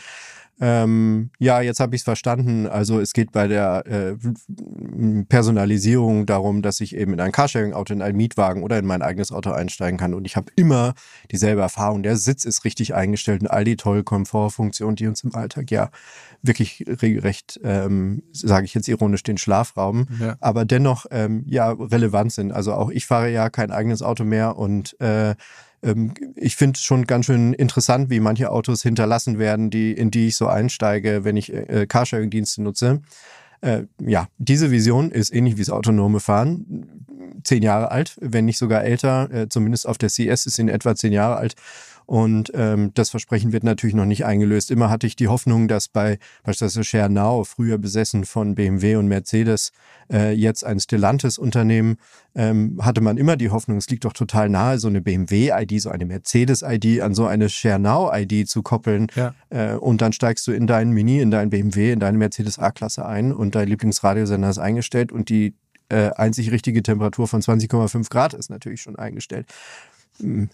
[0.60, 2.66] ähm, ja, jetzt habe ich es verstanden.
[2.66, 8.02] Also es geht bei der äh, Personalisierung darum, dass ich eben in ein Carsharing-Auto, in
[8.02, 10.14] einen Mietwagen oder in mein eigenes Auto einsteigen kann.
[10.14, 10.94] Und ich habe immer
[11.32, 12.02] dieselbe Erfahrung.
[12.02, 15.90] Der Sitz ist richtig eingestellt und all die tolle Komfortfunktionen, die uns im Alltag ja
[16.42, 20.36] wirklich regelrecht, ähm, sage ich jetzt ironisch, den Schlafraum, ja.
[20.40, 22.52] aber dennoch ähm, ja relevant sind.
[22.52, 25.34] Also auch ich fahre ja kein eigenes Auto mehr und äh,
[26.36, 30.36] ich finde schon ganz schön interessant, wie manche Autos hinterlassen werden, die, in die ich
[30.36, 33.02] so einsteige, wenn ich äh, Carsharing-Dienste nutze.
[33.60, 36.86] Äh, ja, diese Vision ist ähnlich wie das autonome Fahren.
[37.44, 40.68] Zehn Jahre alt, wenn nicht sogar älter, äh, zumindest auf der CS ist sie in
[40.68, 41.54] etwa zehn Jahre alt.
[42.06, 44.70] Und ähm, das Versprechen wird natürlich noch nicht eingelöst.
[44.70, 49.72] Immer hatte ich die Hoffnung, dass bei beispielsweise Now, früher besessen von BMW und Mercedes,
[50.12, 51.96] äh, jetzt ein Stellantis-Unternehmen,
[52.34, 55.90] ähm, hatte man immer die Hoffnung, es liegt doch total nahe, so eine BMW-ID, so
[55.90, 59.06] eine Mercedes-ID an so eine Share Now-ID zu koppeln.
[59.14, 59.34] Ja.
[59.50, 63.06] Äh, und dann steigst du in deinen Mini, in deinen BMW, in deine Mercedes A-Klasse
[63.06, 65.54] ein und dein Lieblingsradiosender ist eingestellt und die
[65.88, 69.46] äh, einzig richtige Temperatur von 20,5 Grad ist natürlich schon eingestellt.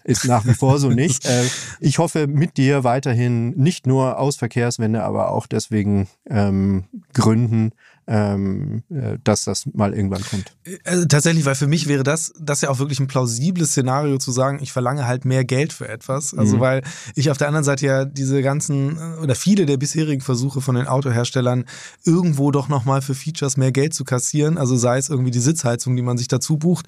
[0.03, 1.25] Ist nach wie vor so nicht.
[1.31, 1.45] Äh,
[1.79, 7.73] ich hoffe mit dir weiterhin nicht nur aus Verkehrswende, aber auch deswegen ähm, Gründen,
[8.07, 10.55] ähm, äh, dass das mal irgendwann kommt.
[10.83, 14.31] Also tatsächlich, weil für mich wäre das, das ja auch wirklich ein plausibles Szenario zu
[14.31, 16.33] sagen, ich verlange halt mehr Geld für etwas.
[16.33, 16.61] Also mhm.
[16.61, 16.83] weil
[17.15, 20.87] ich auf der anderen Seite ja diese ganzen oder viele der bisherigen Versuche von den
[20.87, 21.65] Autoherstellern
[22.03, 25.95] irgendwo doch nochmal für Features mehr Geld zu kassieren, also sei es irgendwie die Sitzheizung,
[25.95, 26.87] die man sich dazu bucht,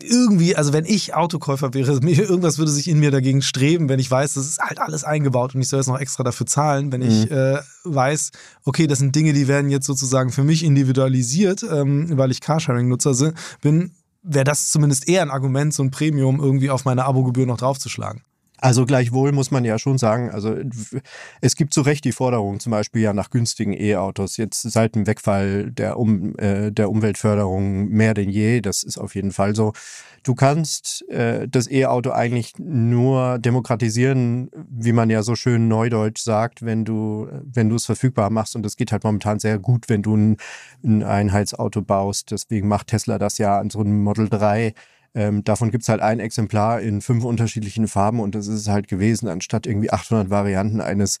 [0.00, 4.10] irgendwie, also wenn ich Autokäufer wäre, irgendwas würde sich in mir dagegen streben, wenn ich
[4.10, 7.02] weiß, das ist halt alles eingebaut und ich soll jetzt noch extra dafür zahlen, wenn
[7.02, 7.08] mhm.
[7.08, 8.30] ich äh, weiß,
[8.64, 13.32] okay, das sind Dinge, die werden jetzt sozusagen für mich individualisiert, ähm, weil ich Carsharing-Nutzer
[13.60, 17.58] bin, wäre das zumindest eher ein Argument, so ein Premium irgendwie auf meine Abogebühr noch
[17.58, 18.22] draufzuschlagen.
[18.62, 20.54] Also gleichwohl muss man ja schon sagen, also
[21.40, 24.36] es gibt zu Recht die Forderung zum Beispiel ja nach günstigen E-Autos.
[24.36, 29.16] Jetzt seit dem Wegfall der, um, äh, der Umweltförderung mehr denn je, das ist auf
[29.16, 29.72] jeden Fall so.
[30.22, 36.64] Du kannst äh, das E-Auto eigentlich nur demokratisieren, wie man ja so schön neudeutsch sagt,
[36.64, 38.54] wenn du, wenn du es verfügbar machst.
[38.54, 40.36] Und das geht halt momentan sehr gut, wenn du ein,
[40.84, 42.30] ein Einheitsauto baust.
[42.30, 44.72] Deswegen macht Tesla das ja an so einem Model 3
[45.14, 48.68] ähm, davon gibt es halt ein Exemplar in fünf unterschiedlichen Farben und das ist es
[48.68, 51.18] halt gewesen, anstatt irgendwie 800 Varianten eines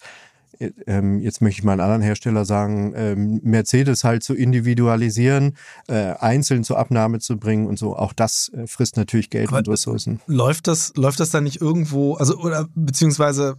[0.58, 5.56] äh, ähm, jetzt möchte ich mal einen anderen Hersteller sagen, ähm, Mercedes halt zu individualisieren,
[5.88, 7.96] äh, einzeln zur Abnahme zu bringen und so.
[7.96, 10.20] Auch das äh, frisst natürlich Geld Aber und Ressourcen.
[10.26, 13.56] Läuft das, läuft das dann nicht irgendwo, also oder beziehungsweise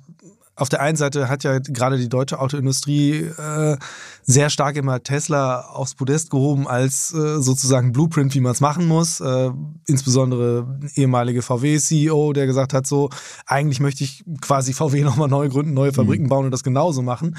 [0.55, 3.77] auf der einen Seite hat ja gerade die deutsche Autoindustrie äh,
[4.21, 8.87] sehr stark immer Tesla aufs Podest gehoben als äh, sozusagen Blueprint, wie man es machen
[8.87, 9.19] muss.
[9.19, 9.51] Äh,
[9.87, 13.09] insbesondere ehemalige VW-CEO, der gesagt hat, so
[13.47, 16.29] eigentlich möchte ich quasi VW nochmal neu gründen, neue Fabriken mhm.
[16.29, 17.35] bauen und das genauso machen.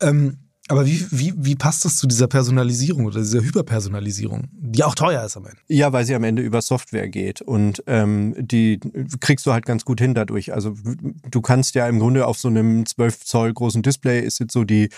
[0.00, 0.38] Ähm,
[0.72, 5.22] aber wie, wie, wie passt das zu dieser Personalisierung oder dieser Hyperpersonalisierung, die auch teuer
[5.22, 5.58] ist am Ende?
[5.68, 8.80] Ja, weil sie am Ende über Software geht und ähm, die
[9.20, 10.54] kriegst du halt ganz gut hin dadurch.
[10.54, 10.74] Also
[11.30, 14.64] du kannst ja im Grunde auf so einem 12 Zoll großen Display ist jetzt so
[14.64, 14.88] die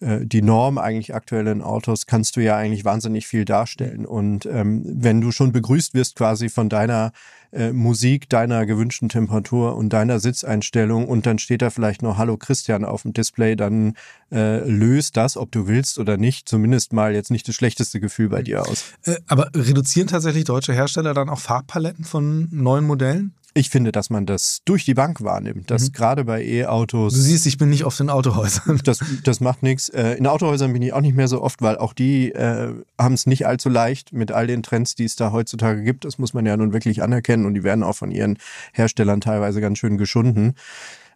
[0.00, 4.06] die Norm eigentlich aktuell in Autos, kannst du ja eigentlich wahnsinnig viel darstellen.
[4.06, 7.12] Und ähm, wenn du schon begrüßt wirst quasi von deiner
[7.52, 12.36] äh, Musik, deiner gewünschten Temperatur und deiner Sitzeinstellung und dann steht da vielleicht noch Hallo
[12.36, 13.94] Christian auf dem Display, dann
[14.30, 18.28] äh, löst das, ob du willst oder nicht, zumindest mal jetzt nicht das schlechteste Gefühl
[18.28, 18.84] bei dir aus.
[19.04, 23.34] Äh, aber reduzieren tatsächlich deutsche Hersteller dann auch Farbpaletten von neuen Modellen?
[23.52, 25.92] Ich finde, dass man das durch die Bank wahrnimmt, dass mhm.
[25.92, 27.14] gerade bei E-Autos.
[27.14, 28.80] Du siehst, ich bin nicht oft in Autohäusern.
[28.84, 29.88] Das, das macht nichts.
[29.88, 33.14] Äh, in Autohäusern bin ich auch nicht mehr so oft, weil auch die äh, haben
[33.14, 36.04] es nicht allzu leicht mit all den Trends, die es da heutzutage gibt.
[36.04, 38.38] Das muss man ja nun wirklich anerkennen und die werden auch von ihren
[38.72, 40.54] Herstellern teilweise ganz schön geschunden.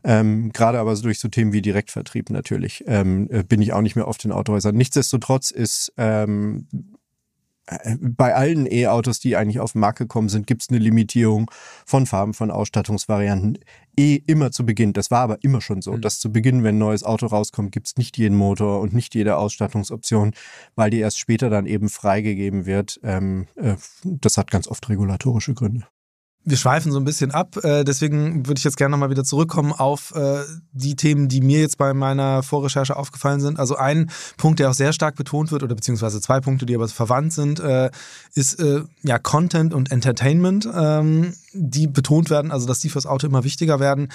[0.05, 3.97] Ähm, Gerade aber durch so Themen wie Direktvertrieb natürlich ähm, äh, bin ich auch nicht
[3.97, 4.77] mehr oft in Autohäusern.
[4.77, 6.79] Nichtsdestotrotz ist ähm, äh,
[8.01, 11.51] bei allen E-Autos, die eigentlich auf den Markt gekommen sind, gibt es eine Limitierung
[11.87, 13.59] von Farben, von Ausstattungsvarianten.
[13.97, 14.93] Eh immer zu Beginn.
[14.93, 16.01] Das war aber immer schon so, mhm.
[16.01, 19.15] dass zu Beginn, wenn ein neues Auto rauskommt, gibt es nicht jeden Motor und nicht
[19.15, 20.33] jede Ausstattungsoption,
[20.75, 23.01] weil die erst später dann eben freigegeben wird.
[23.03, 25.87] Ähm, äh, das hat ganz oft regulatorische Gründe
[26.45, 27.57] wir schweifen so ein bisschen ab.
[27.63, 31.61] Äh, deswegen würde ich jetzt gerne nochmal wieder zurückkommen auf äh, die Themen, die mir
[31.61, 33.59] jetzt bei meiner Vorrecherche aufgefallen sind.
[33.59, 36.89] Also ein Punkt, der auch sehr stark betont wird, oder beziehungsweise zwei Punkte, die aber
[36.89, 37.91] verwandt sind, äh,
[38.35, 38.63] ist
[39.03, 43.81] ja Content und Entertainment, ähm, die betont werden, also dass die fürs Auto immer wichtiger
[43.81, 44.09] werden.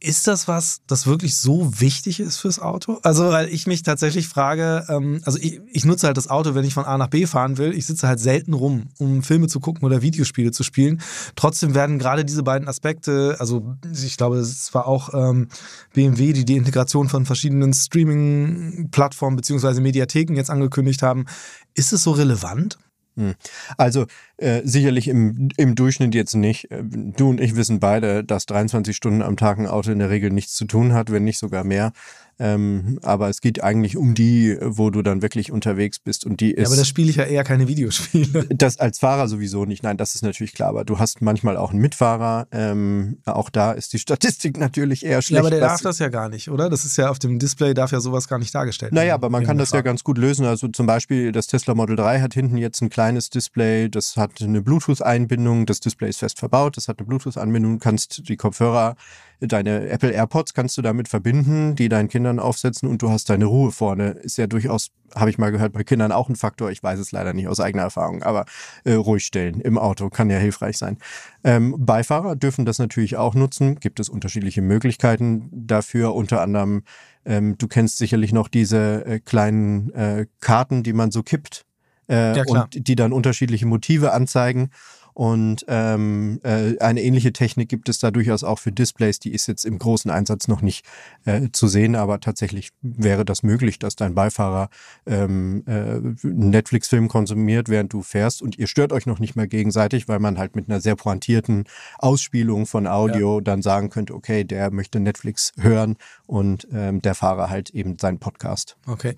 [0.00, 3.00] Ist das was, das wirklich so wichtig ist fürs Auto?
[3.02, 6.64] Also, weil ich mich tatsächlich frage, ähm, also ich, ich nutze halt das Auto, wenn
[6.64, 7.72] ich von A nach B fahren will.
[7.74, 11.00] Ich sitze halt selten rum, um Filme zu gucken oder Videospiele zu spielen.
[11.34, 15.48] Trotzdem werden gerade diese beiden Aspekte, also ich glaube, es war auch ähm,
[15.94, 21.26] BMW, die die Integration von verschiedenen Streaming-Plattformen beziehungsweise Mediatheken jetzt angekündigt haben.
[21.74, 22.78] Ist es so relevant?
[23.18, 23.34] Hm.
[23.76, 26.70] Also äh, sicherlich im, im Durchschnitt jetzt nicht.
[26.70, 30.08] Äh, du und ich wissen beide, dass 23 Stunden am Tag ein Auto in der
[30.08, 31.92] Regel nichts zu tun hat, wenn nicht sogar mehr.
[32.40, 36.52] Ähm, aber es geht eigentlich um die, wo du dann wirklich unterwegs bist und die
[36.52, 36.62] ist.
[36.62, 38.46] Ja, aber das spiele ich ja eher keine Videospiele.
[38.58, 39.82] Das als Fahrer sowieso nicht.
[39.82, 40.68] Nein, das ist natürlich klar.
[40.70, 42.46] Aber du hast manchmal auch einen Mitfahrer.
[42.50, 45.36] Ähm, auch da ist die Statistik natürlich eher schlecht.
[45.36, 46.70] Ja, aber der darf das ja gar nicht, oder?
[46.70, 49.02] Das ist ja auf dem Display darf ja sowas gar nicht dargestellt werden.
[49.02, 50.44] Naja, aber man kann das ja ganz gut lösen.
[50.44, 53.88] Also zum Beispiel das Tesla Model 3 hat hinten jetzt ein kleines Display.
[53.88, 55.66] Das hat eine Bluetooth-Einbindung.
[55.66, 56.76] Das Display ist fest verbaut.
[56.76, 57.74] Das hat eine Bluetooth-Anbindung.
[57.74, 58.96] Du kannst die Kopfhörer
[59.40, 63.44] deine Apple AirPods kannst du damit verbinden, die deinen Kindern aufsetzen und du hast deine
[63.44, 64.10] Ruhe vorne.
[64.10, 66.70] Ist ja durchaus, habe ich mal gehört, bei Kindern auch ein Faktor.
[66.70, 68.46] Ich weiß es leider nicht aus eigener Erfahrung, aber
[68.84, 70.98] äh, ruhig stellen im Auto kann ja hilfreich sein.
[71.44, 73.78] Ähm, Beifahrer dürfen das natürlich auch nutzen.
[73.78, 76.82] Gibt es unterschiedliche Möglichkeiten dafür, unter anderem
[77.24, 81.66] ähm, du kennst sicherlich noch diese äh, kleinen äh, Karten, die man so kippt
[82.08, 84.70] äh, ja, und die dann unterschiedliche Motive anzeigen.
[85.18, 89.18] Und ähm, äh, eine ähnliche Technik gibt es da durchaus auch für Displays.
[89.18, 90.84] Die ist jetzt im großen Einsatz noch nicht
[91.24, 94.68] äh, zu sehen, aber tatsächlich wäre das möglich, dass dein Beifahrer
[95.06, 99.48] ähm, äh, einen Netflix-Film konsumiert, während du fährst und ihr stört euch noch nicht mehr
[99.48, 101.64] gegenseitig, weil man halt mit einer sehr pointierten
[101.98, 103.40] Ausspielung von Audio ja.
[103.40, 108.20] dann sagen könnte, okay, der möchte Netflix hören und ähm, der Fahrer halt eben seinen
[108.20, 108.76] Podcast.
[108.86, 109.16] Okay.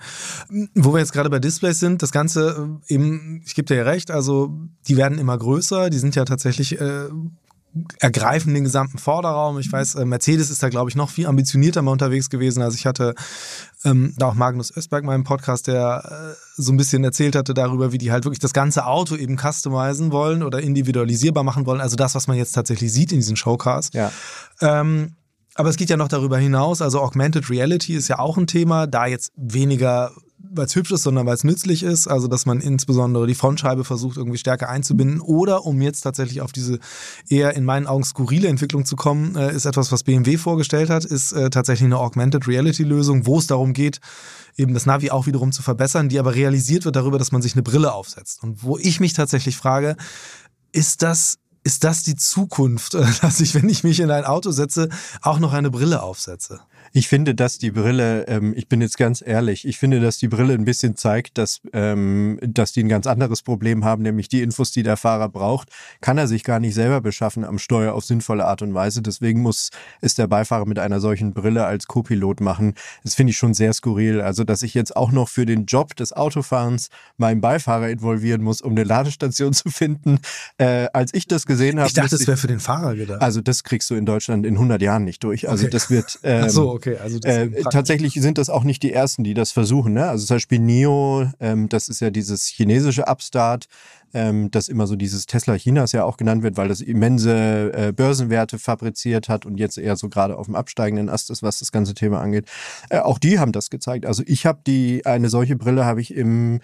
[0.74, 3.82] Wo wir jetzt gerade bei Displays sind, das Ganze äh, eben, ich gebe dir ja
[3.82, 4.56] recht, also
[4.88, 7.08] die werden immer größer die sind ja tatsächlich äh,
[8.00, 9.58] ergreifen den gesamten Vorderraum.
[9.58, 12.62] Ich weiß, äh, Mercedes ist da, glaube ich, noch viel ambitionierter mal unterwegs gewesen.
[12.62, 13.14] Also ich hatte
[13.84, 17.92] ähm, da auch Magnus Östberg im Podcast, der äh, so ein bisschen erzählt hatte darüber,
[17.92, 21.80] wie die halt wirklich das ganze Auto eben customizen wollen oder individualisierbar machen wollen.
[21.80, 23.90] Also das, was man jetzt tatsächlich sieht in diesen Showcars.
[23.92, 24.10] Ja.
[24.60, 25.14] Ähm,
[25.54, 26.82] aber es geht ja noch darüber hinaus.
[26.82, 30.10] Also Augmented Reality ist ja auch ein Thema, da jetzt weniger
[30.52, 32.08] weil es hübsch ist, sondern weil es nützlich ist.
[32.08, 35.20] Also, dass man insbesondere die Frontscheibe versucht, irgendwie stärker einzubinden.
[35.20, 36.78] Oder um jetzt tatsächlich auf diese
[37.28, 41.04] eher in meinen Augen skurrile Entwicklung zu kommen, äh, ist etwas, was BMW vorgestellt hat,
[41.04, 44.00] ist äh, tatsächlich eine Augmented Reality Lösung, wo es darum geht,
[44.56, 47.54] eben das Navi auch wiederum zu verbessern, die aber realisiert wird darüber, dass man sich
[47.54, 48.42] eine Brille aufsetzt.
[48.42, 49.96] Und wo ich mich tatsächlich frage,
[50.72, 54.88] ist das ist das die Zukunft, dass ich, wenn ich mich in ein Auto setze,
[55.20, 56.60] auch noch eine Brille aufsetze?
[56.92, 60.26] Ich finde, dass die Brille, ähm, ich bin jetzt ganz ehrlich, ich finde, dass die
[60.26, 64.42] Brille ein bisschen zeigt, dass, ähm, dass die ein ganz anderes Problem haben, nämlich die
[64.42, 65.68] Infos, die der Fahrer braucht,
[66.00, 69.02] kann er sich gar nicht selber beschaffen am Steuer auf sinnvolle Art und Weise.
[69.02, 72.74] Deswegen muss es der Beifahrer mit einer solchen Brille als Co-Pilot machen.
[73.04, 74.20] Das finde ich schon sehr skurril.
[74.20, 78.62] Also, dass ich jetzt auch noch für den Job des Autofahrens meinen Beifahrer involvieren muss,
[78.62, 80.18] um eine Ladestation zu finden.
[80.58, 81.86] Äh, als ich das gesehen habe.
[81.86, 83.22] Ich dachte, das wäre für den Fahrer gedacht.
[83.22, 85.48] Also, das kriegst du in Deutschland in 100 Jahren nicht durch.
[85.48, 85.70] Also, okay.
[85.70, 86.18] das wird.
[86.30, 86.79] Ähm, so, okay.
[87.00, 89.94] Also äh, tatsächlich sind das auch nicht die ersten, die das versuchen.
[89.94, 90.08] Ne?
[90.08, 93.66] Also zum Beispiel NIO, ähm, das ist ja dieses chinesische Upstart,
[94.12, 97.92] ähm, das immer so dieses Tesla Chinas ja auch genannt wird, weil das immense äh,
[97.92, 101.72] Börsenwerte fabriziert hat und jetzt eher so gerade auf dem absteigenden Ast ist, was das
[101.72, 102.46] ganze Thema angeht.
[102.88, 104.06] Äh, auch die haben das gezeigt.
[104.06, 106.60] Also ich habe die, eine solche Brille habe ich im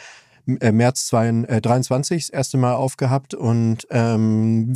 [0.47, 4.73] März 2023 äh, das erste Mal aufgehabt und ähm,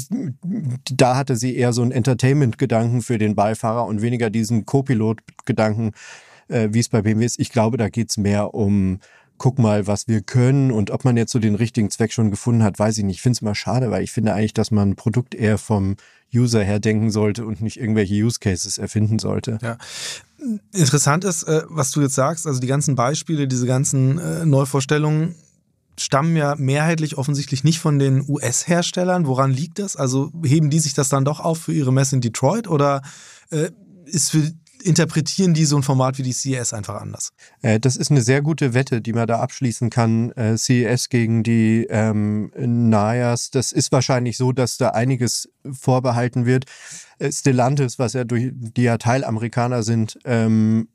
[0.90, 5.92] da hatte sie eher so einen Entertainment-Gedanken für den Beifahrer und weniger diesen Co-Pilot-Gedanken,
[6.48, 7.38] äh, wie es bei BMW ist.
[7.38, 8.98] Ich glaube, da geht es mehr um
[9.38, 12.62] guck mal, was wir können und ob man jetzt so den richtigen Zweck schon gefunden
[12.62, 13.16] hat, weiß ich nicht.
[13.16, 15.96] Ich finde es immer schade, weil ich finde eigentlich, dass man ein Produkt eher vom
[16.34, 19.56] User her denken sollte und nicht irgendwelche Use Cases erfinden sollte.
[19.62, 19.78] Ja.
[20.74, 25.34] Interessant ist, was du jetzt sagst, also die ganzen Beispiele, diese ganzen Neuvorstellungen,
[25.98, 29.26] stammen ja mehrheitlich offensichtlich nicht von den US-Herstellern.
[29.26, 29.96] Woran liegt das?
[29.96, 33.02] Also heben die sich das dann doch auf für ihre Messe in Detroit oder
[33.50, 33.70] äh,
[34.06, 34.50] ist für,
[34.82, 37.30] interpretieren die so ein Format wie die CES einfach anders?
[37.62, 40.32] Äh, das ist eine sehr gute Wette, die man da abschließen kann.
[40.32, 43.50] Äh, CES gegen die ähm, NAYAs.
[43.50, 46.64] Das ist wahrscheinlich so, dass da einiges vorbehalten wird.
[47.18, 50.88] Äh, Stellantis, was ja durch die ja Teilamerikaner sind, ähm,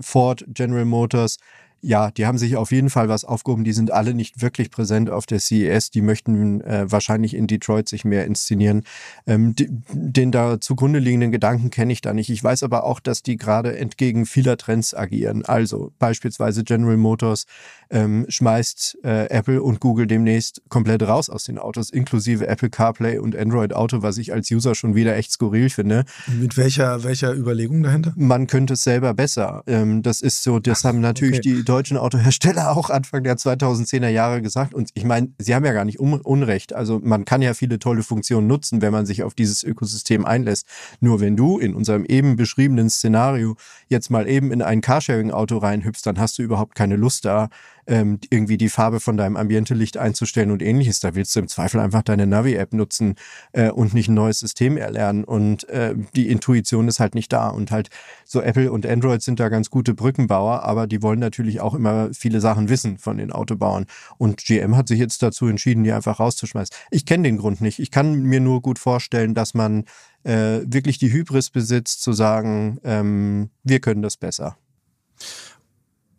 [0.00, 1.36] Ford, General Motors,
[1.82, 3.64] ja, die haben sich auf jeden Fall was aufgehoben.
[3.64, 5.90] Die sind alle nicht wirklich präsent auf der CES.
[5.90, 8.84] Die möchten äh, wahrscheinlich in Detroit sich mehr inszenieren.
[9.26, 12.28] Ähm, die, den da zugrunde liegenden Gedanken kenne ich da nicht.
[12.30, 15.44] Ich weiß aber auch, dass die gerade entgegen vieler Trends agieren.
[15.44, 17.46] Also beispielsweise General Motors
[17.90, 23.18] ähm, schmeißt äh, Apple und Google demnächst komplett raus aus den Autos, inklusive Apple CarPlay
[23.18, 26.04] und Android Auto, was ich als User schon wieder echt skurril finde.
[26.26, 28.12] Mit welcher, welcher Überlegung dahinter?
[28.16, 29.62] Man könnte es selber besser.
[29.66, 31.54] Ähm, das ist so, das Ach, haben natürlich okay.
[31.56, 34.72] die deutschen Autohersteller auch Anfang der 2010er Jahre gesagt.
[34.74, 36.72] Und ich meine, sie haben ja gar nicht Unrecht.
[36.72, 40.66] Also man kann ja viele tolle Funktionen nutzen, wenn man sich auf dieses Ökosystem einlässt.
[41.00, 43.56] Nur wenn du in unserem eben beschriebenen Szenario
[43.88, 47.48] jetzt mal eben in ein Carsharing-Auto reinhüpfst, dann hast du überhaupt keine Lust da,
[47.90, 51.00] ähm, irgendwie die Farbe von deinem Ambiente-Licht einzustellen und ähnliches.
[51.00, 53.16] Da willst du im Zweifel einfach deine Navi-App nutzen
[53.52, 55.24] äh, und nicht ein neues System erlernen.
[55.24, 57.48] Und äh, die Intuition ist halt nicht da.
[57.48, 57.90] Und halt
[58.24, 62.10] so Apple und Android sind da ganz gute Brückenbauer, aber die wollen natürlich auch immer
[62.14, 63.86] viele Sachen wissen von den Autobauern.
[64.18, 66.74] Und GM hat sich jetzt dazu entschieden, die einfach rauszuschmeißen.
[66.92, 67.80] Ich kenne den Grund nicht.
[67.80, 69.84] Ich kann mir nur gut vorstellen, dass man
[70.22, 74.56] äh, wirklich die Hybris besitzt, zu sagen, ähm, wir können das besser.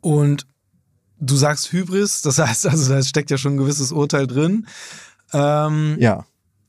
[0.01, 0.47] Und
[1.21, 4.67] du sagst Hybris, das heißt also, da steckt ja schon ein gewisses Urteil drin.
[5.33, 6.25] Ähm, ja.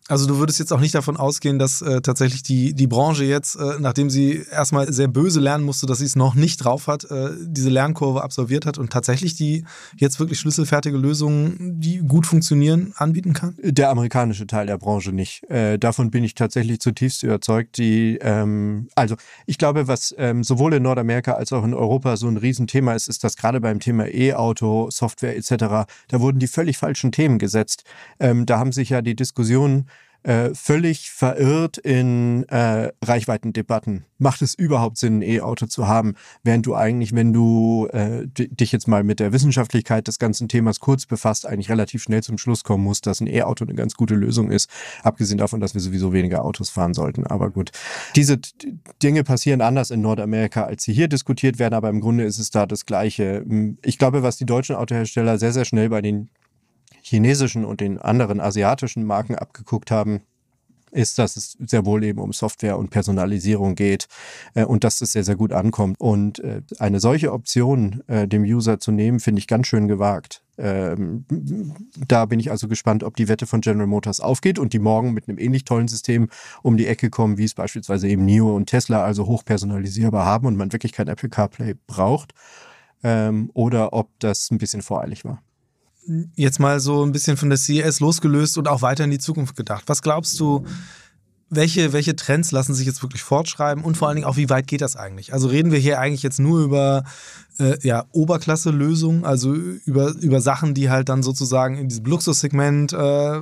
[0.09, 3.55] Also du würdest jetzt auch nicht davon ausgehen, dass äh, tatsächlich die, die Branche jetzt,
[3.55, 7.05] äh, nachdem sie erstmal sehr böse lernen musste, dass sie es noch nicht drauf hat,
[7.05, 9.65] äh, diese Lernkurve absolviert hat und tatsächlich die
[9.97, 13.55] jetzt wirklich schlüsselfertige Lösungen, die gut funktionieren, anbieten kann?
[13.63, 15.49] Der amerikanische Teil der Branche nicht.
[15.49, 17.79] Äh, davon bin ich tatsächlich zutiefst überzeugt.
[17.79, 19.15] Die, ähm, also
[19.47, 23.09] ich glaube, was ähm, sowohl in Nordamerika als auch in Europa so ein Riesenthema ist,
[23.09, 25.53] ist, dass gerade beim Thema E-Auto, Software etc.,
[26.09, 27.85] da wurden die völlig falschen Themen gesetzt.
[28.19, 29.87] Ähm, da haben sich ja die Diskussionen
[30.23, 34.05] äh, völlig verirrt in äh, Reichweitendebatten.
[34.19, 38.71] Macht es überhaupt Sinn, ein E-Auto zu haben, während du eigentlich, wenn du äh, dich
[38.71, 42.63] jetzt mal mit der Wissenschaftlichkeit des ganzen Themas kurz befasst, eigentlich relativ schnell zum Schluss
[42.63, 44.71] kommen musst, dass ein E-Auto eine ganz gute Lösung ist,
[45.03, 47.27] abgesehen davon, dass wir sowieso weniger Autos fahren sollten.
[47.27, 47.73] Aber gut,
[48.15, 48.39] diese
[49.03, 52.51] Dinge passieren anders in Nordamerika, als sie hier diskutiert werden, aber im Grunde ist es
[52.51, 53.45] da das Gleiche.
[53.83, 56.31] Ich glaube, was die deutschen Autohersteller sehr, sehr schnell bei den
[57.13, 60.23] chinesischen und den anderen asiatischen Marken abgeguckt haben,
[60.93, 64.09] ist, dass es sehr wohl eben um Software und Personalisierung geht
[64.55, 65.97] äh, und dass es sehr, sehr gut ankommt.
[65.99, 70.43] Und äh, eine solche Option äh, dem User zu nehmen, finde ich ganz schön gewagt.
[70.59, 71.25] Ähm,
[72.07, 75.13] da bin ich also gespannt, ob die Wette von General Motors aufgeht und die morgen
[75.13, 76.29] mit einem ähnlich tollen System
[76.63, 80.57] um die Ecke kommen, wie es beispielsweise eben NIO und Tesla also hochpersonalisierbar haben und
[80.57, 82.35] man wirklich kein Apple CarPlay braucht.
[83.03, 85.43] Ähm, oder ob das ein bisschen voreilig war
[86.35, 89.57] jetzt mal so ein bisschen von der CES losgelöst und auch weiter in die Zukunft
[89.57, 89.85] gedacht.
[89.87, 90.65] Was glaubst du,
[91.49, 94.67] welche, welche Trends lassen sich jetzt wirklich fortschreiben und vor allen Dingen auch, wie weit
[94.67, 95.35] geht das eigentlich?
[95.35, 97.05] Also reden wir hier eigentlich jetzt nur über
[97.59, 103.41] äh, ja, Oberklasse-Lösungen, also über, über Sachen, die halt dann sozusagen in diesem Luxussegment äh,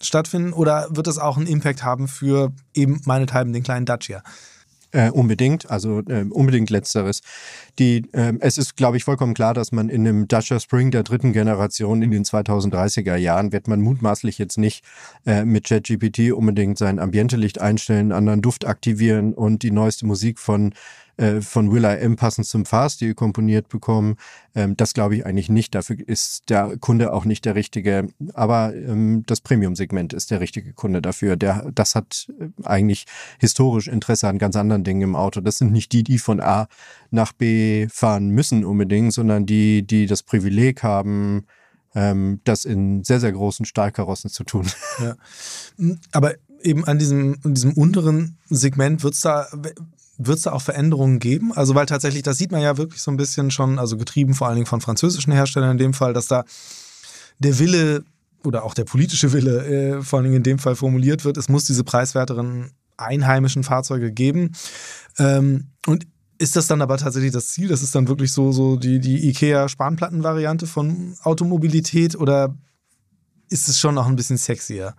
[0.00, 4.22] stattfinden oder wird das auch einen Impact haben für eben meinethalben den kleinen Dacia?
[4.94, 7.20] Äh, unbedingt, also äh, unbedingt letzteres.
[7.80, 11.02] Die, äh, es ist, glaube ich, vollkommen klar, dass man in einem Dacia Spring der
[11.02, 14.84] dritten Generation in den 2030er Jahren wird man mutmaßlich jetzt nicht
[15.26, 20.74] äh, mit ChatGPT unbedingt sein Ambientelicht einstellen, anderen Duft aktivieren und die neueste Musik von
[21.16, 24.16] äh, von Will I Am passend zum Fahrstil komponiert bekommen.
[24.54, 25.74] Ähm, das glaube ich eigentlich nicht.
[25.74, 28.08] Dafür ist der Kunde auch nicht der richtige.
[28.32, 31.36] Aber ähm, das Premium-Segment ist der richtige Kunde dafür.
[31.36, 33.06] Der, das hat äh, eigentlich
[33.38, 35.40] historisch Interesse an ganz anderen Dingen im Auto.
[35.40, 36.68] Das sind nicht die, die von A
[37.10, 41.46] nach B fahren müssen unbedingt, sondern die, die das Privileg haben,
[41.94, 44.66] ähm, das in sehr, sehr großen Stahlkarossen zu tun.
[45.00, 45.16] Ja.
[46.12, 49.46] Aber eben an diesem, an diesem unteren Segment wird es da,
[50.18, 51.52] wird es da auch Veränderungen geben?
[51.52, 54.46] Also, weil tatsächlich, das sieht man ja wirklich so ein bisschen schon, also getrieben vor
[54.46, 56.44] allen Dingen von französischen Herstellern in dem Fall, dass da
[57.38, 58.04] der Wille
[58.44, 61.48] oder auch der politische Wille äh, vor allen Dingen in dem Fall formuliert wird, es
[61.48, 64.52] muss diese preiswerteren einheimischen Fahrzeuge geben.
[65.18, 66.06] Ähm, und
[66.38, 67.68] ist das dann aber tatsächlich das Ziel?
[67.68, 72.54] Das ist dann wirklich so, so die, die IKEA-Spanplatten-Variante von Automobilität oder
[73.48, 74.94] ist es schon noch ein bisschen sexier?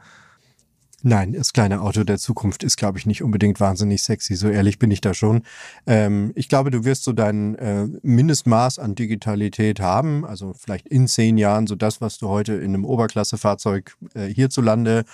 [1.07, 4.33] Nein, das kleine Auto der Zukunft ist, glaube ich, nicht unbedingt wahnsinnig sexy.
[4.33, 5.43] So ehrlich bin ich da schon.
[5.85, 10.25] Ähm, ich glaube, du wirst so dein äh, Mindestmaß an Digitalität haben.
[10.25, 15.05] Also vielleicht in zehn Jahren so das, was du heute in einem Oberklassefahrzeug äh, hierzulande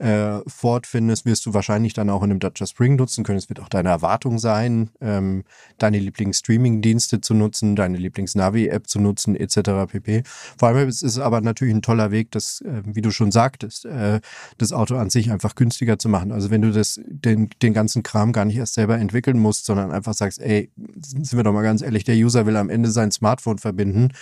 [0.00, 3.38] äh, Ford findest, wirst du wahrscheinlich dann auch in einem Dacia Spring nutzen können.
[3.38, 5.44] Es wird auch deine Erwartung sein, ähm,
[5.76, 9.90] deine Lieblings-Streaming-Dienste zu nutzen, deine Lieblings-Navi-App zu nutzen, etc.
[9.90, 10.22] pp.
[10.58, 13.84] Vor allem ist es aber natürlich ein toller Weg, das, äh, wie du schon sagtest,
[13.84, 14.20] äh,
[14.56, 16.32] das Auto an sich einfach günstiger zu machen.
[16.32, 19.92] Also wenn du das, den, den ganzen Kram gar nicht erst selber entwickeln musst, sondern
[19.92, 20.70] einfach sagst, ey,
[21.02, 24.12] sind wir doch mal ganz ehrlich, der User will am Ende sein Smartphone verbinden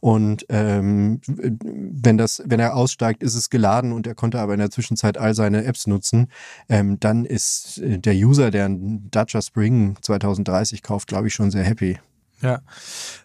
[0.00, 4.60] und ähm, wenn das, wenn er aussteigt, ist es geladen und er konnte aber in
[4.60, 6.28] der Zwischenzeit all seine Apps nutzen,
[6.68, 11.50] ähm, dann ist äh, der User, der einen Dacia Spring 2030 kauft, glaube ich, schon
[11.50, 11.98] sehr happy.
[12.40, 12.60] Ja.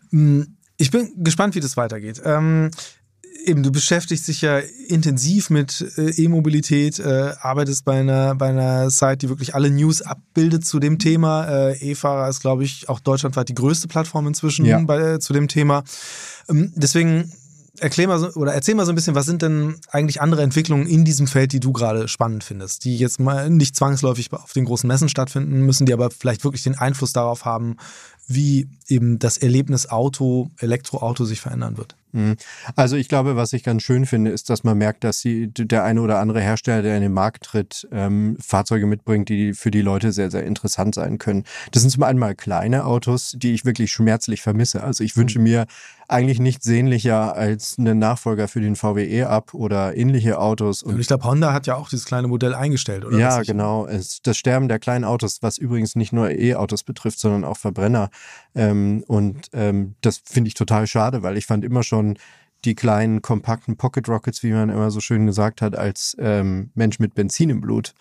[0.09, 2.21] Hm, ich bin gespannt, wie das weitergeht.
[2.25, 2.71] Ähm,
[3.45, 8.89] eben, du beschäftigst dich ja intensiv mit äh, E-Mobilität, äh, arbeitest bei einer, bei einer
[8.89, 11.45] Site, die wirklich alle News abbildet zu dem Thema.
[11.45, 14.79] Äh, E-Fahrer ist, glaube ich, auch deutschlandweit die größte Plattform inzwischen ja.
[14.79, 15.83] bei, äh, zu dem Thema.
[16.49, 17.31] Ähm, deswegen
[17.79, 20.85] erklär mal so, oder erzähl mal so ein bisschen, was sind denn eigentlich andere Entwicklungen
[20.85, 24.65] in diesem Feld, die du gerade spannend findest, die jetzt mal nicht zwangsläufig auf den
[24.65, 27.77] großen Messen stattfinden müssen, die aber vielleicht wirklich den Einfluss darauf haben,
[28.27, 31.95] wie eben das Erlebnis Auto, Elektroauto sich verändern wird.
[32.13, 32.35] Mhm.
[32.75, 35.83] Also ich glaube, was ich ganz schön finde, ist, dass man merkt, dass sie, der
[35.83, 39.81] eine oder andere Hersteller, der in den Markt tritt, ähm, Fahrzeuge mitbringt, die für die
[39.81, 41.43] Leute sehr, sehr interessant sein können.
[41.71, 44.83] Das sind zum einen mal kleine Autos, die ich wirklich schmerzlich vermisse.
[44.83, 45.65] Also ich wünsche mir
[46.07, 50.83] eigentlich nichts sehnlicher als einen Nachfolger für den VW E-Up oder ähnliche Autos.
[50.83, 53.17] Und ich glaube, Honda hat ja auch dieses kleine Modell eingestellt, oder?
[53.17, 53.87] Ja, genau.
[53.87, 58.09] Es, das Sterben der kleinen Autos, was übrigens nicht nur E-Autos betrifft, sondern auch Verbrenner.
[58.55, 62.17] Ähm, und ähm, das finde ich total schade, weil ich fand immer schon
[62.65, 66.99] die kleinen, kompakten Pocket Rockets, wie man immer so schön gesagt hat, als ähm, Mensch
[66.99, 67.93] mit Benzin im Blut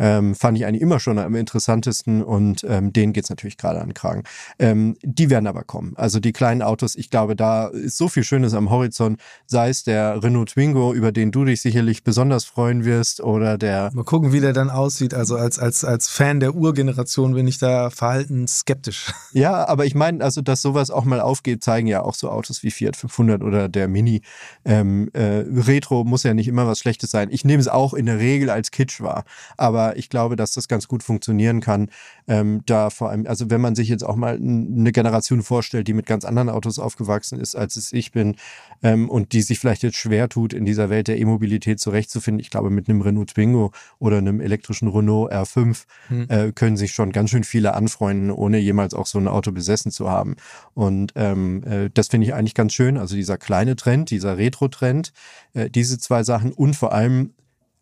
[0.00, 3.88] ähm, fand ich eigentlich immer schon am interessantesten und ähm, denen geht's natürlich gerade an
[3.88, 4.24] den Kragen.
[4.58, 5.92] Ähm, die werden aber kommen.
[5.96, 9.84] Also die kleinen Autos, ich glaube, da ist so viel Schönes am Horizont, sei es
[9.84, 13.90] der Renault Twingo, über den du dich sicherlich besonders freuen wirst, oder der.
[13.92, 15.14] Mal gucken, wie der dann aussieht.
[15.14, 19.12] Also als, als, als Fan der Urgeneration bin ich da verhalten skeptisch.
[19.32, 22.64] Ja, aber ich meine, also dass sowas auch mal aufgeht, zeigen ja auch so Autos
[22.64, 24.22] wie Fiat 500 oder der Mini.
[24.64, 27.28] Ähm, äh, Retro muss ja nicht immer was Schlechtes sein.
[27.30, 29.24] Ich nehme es auch in der Regel als Kitsch wahr.
[29.56, 31.90] Aber ich glaube, dass das ganz gut funktionieren kann.
[32.26, 35.94] Ähm, da vor allem, also wenn man sich jetzt auch mal eine Generation vorstellt, die
[35.94, 38.36] mit ganz anderen Autos aufgewachsen ist, als es ich bin,
[38.82, 42.40] ähm, und die sich vielleicht jetzt schwer tut, in dieser Welt der E-Mobilität zurechtzufinden.
[42.40, 46.26] Ich glaube, mit einem Renault Twingo oder einem elektrischen Renault R5 hm.
[46.28, 49.90] äh, können sich schon ganz schön viele anfreunden, ohne jemals auch so ein Auto besessen
[49.90, 50.36] zu haben.
[50.74, 52.96] Und ähm, äh, das finde ich eigentlich ganz schön.
[52.96, 55.12] Also dieser kleine Trend, dieser Retro-Trend,
[55.54, 57.34] äh, diese zwei Sachen und vor allem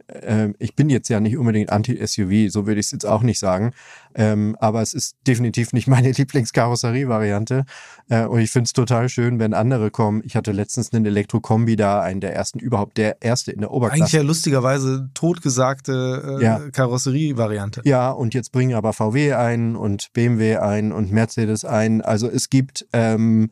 [0.09, 3.38] äh, ich bin jetzt ja nicht unbedingt anti-SUV, so würde ich es jetzt auch nicht
[3.38, 3.72] sagen.
[4.14, 7.64] Ähm, aber es ist definitiv nicht meine Lieblingskarosserie-Variante.
[8.09, 10.22] Äh, und ich finde es total schön, wenn andere kommen.
[10.24, 14.02] Ich hatte letztens einen Elektrokombi da, einen der ersten, überhaupt der erste in der Oberklasse.
[14.02, 16.59] Eigentlich ja lustigerweise totgesagte äh, ja.
[16.70, 17.82] Karosserie-Variante.
[17.84, 22.00] Ja, und jetzt bringen aber VW ein und BMW ein und Mercedes ein.
[22.00, 23.50] Also es gibt ähm,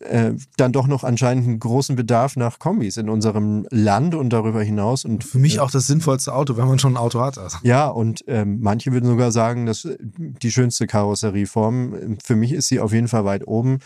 [0.00, 4.62] äh, dann doch noch anscheinend einen großen Bedarf nach Kombis in unserem Land und darüber
[4.62, 5.04] hinaus.
[5.04, 7.38] Und für mich äh, auch das sinnvollste Auto, wenn man schon ein Auto hat.
[7.38, 7.58] Also.
[7.62, 12.18] Ja, und ähm, manche würden sogar sagen, dass äh, die schönste Karosserieform.
[12.22, 13.78] Für mich ist sie auf jeden Fall weit oben.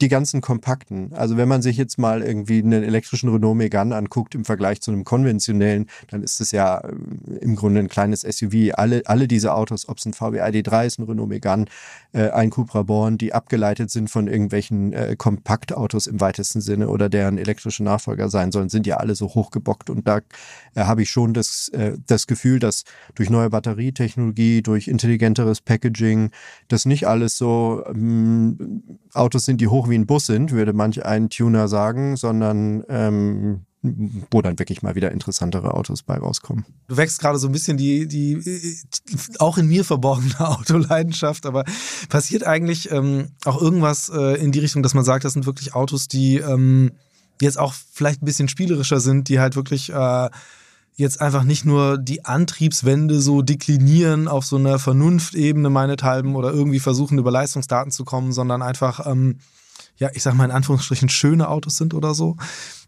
[0.00, 1.12] Die ganzen kompakten.
[1.14, 4.90] Also wenn man sich jetzt mal irgendwie einen elektrischen Renault Megane anguckt im Vergleich zu
[4.90, 6.82] einem konventionellen, dann ist es ja
[7.40, 8.74] im Grunde ein kleines SUV.
[8.74, 11.64] Alle, alle diese Autos, ob es ein VW ID3 ist, ein Renault Megane,
[12.12, 16.88] äh, ein Cupra Born, die abgeleitet sind von irgendwelchen äh, kompakten Kompaktautos im weitesten Sinne
[16.88, 19.88] oder deren elektrische Nachfolger sein sollen, sind ja alle so hochgebockt.
[19.88, 20.18] Und da
[20.74, 22.84] äh, habe ich schon das, äh, das Gefühl, dass
[23.14, 26.30] durch neue Batterietechnologie, durch intelligenteres Packaging,
[26.66, 28.82] das nicht alles so ähm,
[29.12, 33.64] Autos sind, die hoch wie ein Bus sind, würde manch ein Tuner sagen, sondern ähm,
[34.30, 36.64] wo dann wirklich mal wieder interessantere Autos bei rauskommen.
[36.88, 38.38] Du wächst gerade so ein bisschen die, die
[39.38, 41.64] auch in mir verborgene Autoleidenschaft, aber
[42.08, 45.74] passiert eigentlich ähm, auch irgendwas äh, in die Richtung, dass man sagt, das sind wirklich
[45.74, 46.92] Autos, die ähm,
[47.42, 50.30] jetzt auch vielleicht ein bisschen spielerischer sind, die halt wirklich äh,
[50.96, 56.80] jetzt einfach nicht nur die Antriebswende so deklinieren auf so einer Vernunftebene meinethalben oder irgendwie
[56.80, 59.40] versuchen, über Leistungsdaten zu kommen, sondern einfach, ähm,
[59.96, 62.36] ja, ich sag mal in Anführungsstrichen, schöne Autos sind oder so.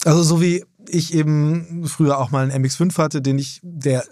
[0.04, 4.04] Also so wie ich eben früher auch mal einen MX5 hatte, den ich, der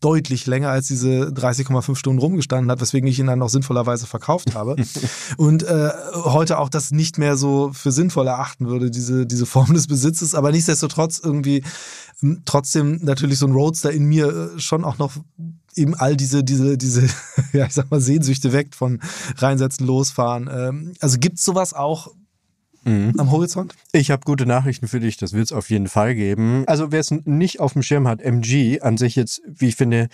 [0.00, 4.54] deutlich länger als diese 30,5 Stunden rumgestanden hat, weswegen ich ihn dann auch sinnvollerweise verkauft
[4.54, 4.76] habe.
[5.36, 9.72] und äh, heute auch das nicht mehr so für sinnvoll erachten würde, diese, diese Form
[9.74, 10.34] des Besitzes.
[10.34, 11.64] Aber nichtsdestotrotz irgendwie
[12.20, 15.12] hm, trotzdem natürlich so ein Roadster in mir äh, schon auch noch
[15.74, 17.08] eben all diese, diese, diese,
[17.52, 19.00] ja, ich sag mal, Sehnsüchte weckt von
[19.38, 20.50] reinsetzen, losfahren.
[20.52, 22.08] Ähm, also gibt's sowas auch
[22.84, 23.14] mhm.
[23.18, 23.74] am Horizont?
[23.92, 26.64] Ich habe gute Nachrichten für dich, das wird es auf jeden Fall geben.
[26.66, 30.08] Also wer es nicht auf dem Schirm hat, MG an sich jetzt, wie ich finde,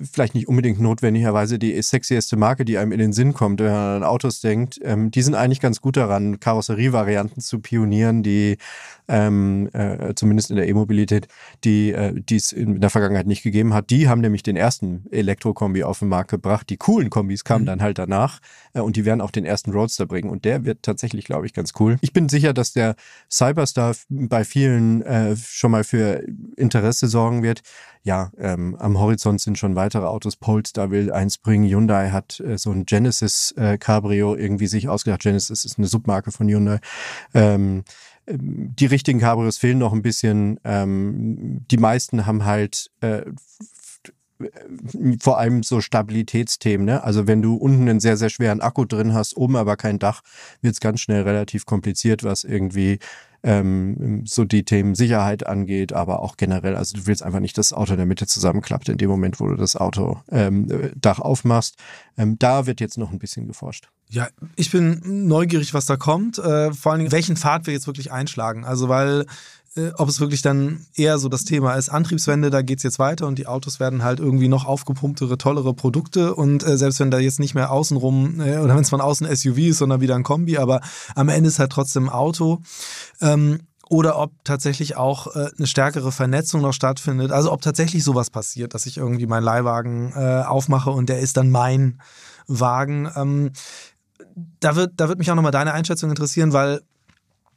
[0.00, 3.96] vielleicht nicht unbedingt notwendigerweise die sexieste Marke, die einem in den Sinn kommt, wenn man
[3.96, 4.80] an Autos denkt.
[4.82, 8.56] Ähm, die sind eigentlich ganz gut daran, Karosserievarianten zu pionieren, die
[9.08, 11.28] ähm, äh, zumindest in der E-Mobilität,
[11.64, 13.90] die äh, es in der Vergangenheit nicht gegeben hat.
[13.90, 16.68] Die haben nämlich den ersten Elektrokombi auf den Markt gebracht.
[16.70, 17.66] Die coolen Kombis kamen mhm.
[17.66, 18.40] dann halt danach
[18.72, 20.30] äh, und die werden auch den ersten Roadster bringen.
[20.30, 21.96] Und der wird tatsächlich, glaube ich, ganz cool.
[22.00, 22.96] Ich bin sicher, dass der
[23.30, 26.24] Cyberstar bei vielen äh, schon mal für
[26.56, 27.62] Interesse sorgen wird
[28.04, 30.36] ja, ähm, am Horizont sind schon weitere Autos.
[30.36, 31.66] Polestar will eins bringen.
[31.66, 35.22] Hyundai hat äh, so ein Genesis äh, Cabrio irgendwie sich ausgedacht.
[35.22, 36.80] Genesis ist eine Submarke von Hyundai.
[37.32, 37.82] Ähm,
[38.26, 40.58] die richtigen Cabrios fehlen noch ein bisschen.
[40.64, 43.22] Ähm, die meisten haben halt äh,
[45.20, 46.86] vor allem so Stabilitätsthemen.
[46.86, 47.04] Ne?
[47.04, 50.22] Also wenn du unten einen sehr, sehr schweren Akku drin hast, oben aber kein Dach,
[50.60, 52.98] wird es ganz schnell relativ kompliziert, was irgendwie
[53.42, 57.68] ähm, so die Themen Sicherheit angeht, aber auch generell, also du willst einfach nicht, dass
[57.68, 60.66] das Auto in der Mitte zusammenklappt in dem Moment, wo du das Auto ähm,
[60.96, 61.76] Dach aufmachst.
[62.16, 63.88] Ähm, da wird jetzt noch ein bisschen geforscht.
[64.14, 66.38] Ja, ich bin neugierig, was da kommt.
[66.38, 68.64] Äh, vor allen Dingen, welchen Pfad wir jetzt wirklich einschlagen.
[68.64, 69.26] Also, weil
[69.76, 73.26] äh, ob es wirklich dann eher so das Thema ist, Antriebswende, da geht's jetzt weiter
[73.26, 77.18] und die Autos werden halt irgendwie noch aufgepumptere, tollere Produkte und äh, selbst wenn da
[77.18, 80.22] jetzt nicht mehr außenrum äh, oder wenn es von außen SUV ist, sondern wieder ein
[80.22, 80.80] Kombi, aber
[81.16, 82.62] am Ende ist halt trotzdem ein Auto.
[83.20, 87.32] Ähm, oder ob tatsächlich auch äh, eine stärkere Vernetzung noch stattfindet.
[87.32, 91.36] Also ob tatsächlich sowas passiert, dass ich irgendwie meinen Leihwagen äh, aufmache und der ist
[91.36, 92.00] dann mein
[92.46, 93.10] Wagen.
[93.16, 93.50] Ähm,
[94.60, 96.80] da wird, da wird mich auch nochmal deine Einschätzung interessieren, weil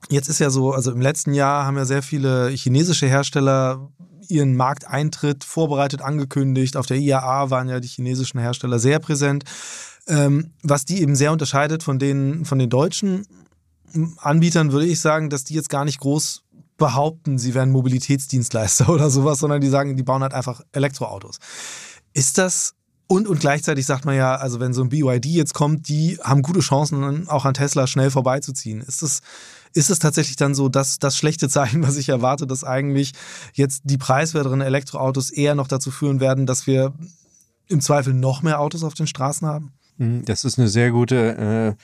[0.09, 3.89] Jetzt ist ja so, also im letzten Jahr haben ja sehr viele chinesische Hersteller
[4.29, 6.77] ihren Markteintritt vorbereitet, angekündigt.
[6.77, 9.43] Auf der IAA waren ja die chinesischen Hersteller sehr präsent.
[10.07, 13.25] Ähm, was die eben sehr unterscheidet von den, von den deutschen
[14.17, 16.43] Anbietern, würde ich sagen, dass die jetzt gar nicht groß
[16.77, 21.39] behaupten, sie wären Mobilitätsdienstleister oder sowas, sondern die sagen, die bauen halt einfach Elektroautos.
[22.13, 22.75] Ist das
[23.07, 26.41] und, und gleichzeitig sagt man ja, also wenn so ein BYD jetzt kommt, die haben
[26.41, 28.81] gute Chancen, auch an Tesla schnell vorbeizuziehen.
[28.81, 29.21] Ist das,
[29.73, 33.13] ist es tatsächlich dann so, dass das schlechte Zeichen, was ich erwarte, dass eigentlich
[33.53, 36.93] jetzt die preiswerteren Elektroautos eher noch dazu führen werden, dass wir
[37.67, 39.71] im Zweifel noch mehr Autos auf den Straßen haben?
[39.97, 41.83] Mhm, das ist eine sehr gute äh,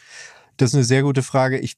[0.58, 1.58] Das ist eine sehr gute Frage.
[1.58, 1.78] Ich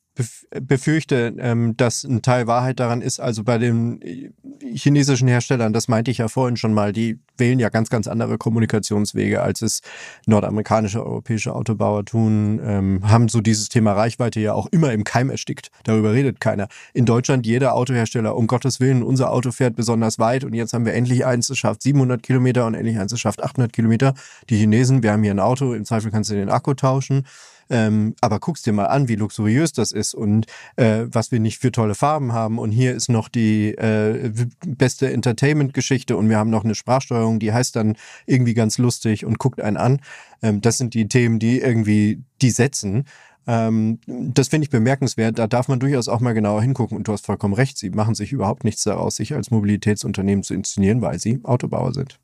[0.62, 3.20] befürchte, ähm, dass ein Teil Wahrheit daran ist.
[3.20, 4.32] Also bei den äh,
[4.74, 8.38] chinesischen Herstellern, das meinte ich ja vorhin schon mal, die wählen ja ganz, ganz andere
[8.38, 9.82] Kommunikationswege, als es
[10.26, 15.30] nordamerikanische, europäische Autobauer tun, ähm, haben so dieses Thema Reichweite ja auch immer im Keim
[15.30, 15.70] erstickt.
[15.84, 16.68] Darüber redet keiner.
[16.94, 20.86] In Deutschland jeder Autohersteller, um Gottes Willen, unser Auto fährt besonders weit und jetzt haben
[20.86, 24.14] wir endlich eins, das schafft 700 Kilometer und endlich eins, das schafft 800 Kilometer.
[24.50, 27.26] Die Chinesen, wir haben hier ein Auto, im Zweifel kannst du den Akku tauschen.
[27.70, 30.46] Ähm, aber guckst dir mal an, wie luxuriös das ist und
[30.76, 32.60] äh, was wir nicht für tolle Farben haben.
[32.60, 34.32] Und hier ist noch die äh,
[34.66, 39.40] beste Entertainment-Geschichte und wir haben noch eine Sprachsteuerung, die heißt dann irgendwie ganz lustig und
[39.40, 40.02] guckt einen an.
[40.42, 43.06] Ähm, das sind die Themen, die irgendwie die setzen.
[43.48, 45.38] Ähm, das finde ich bemerkenswert.
[45.40, 46.98] Da darf man durchaus auch mal genauer hingucken.
[46.98, 47.78] Und du hast vollkommen recht.
[47.78, 52.20] Sie machen sich überhaupt nichts daraus, sich als Mobilitätsunternehmen zu inszenieren, weil sie Autobauer sind.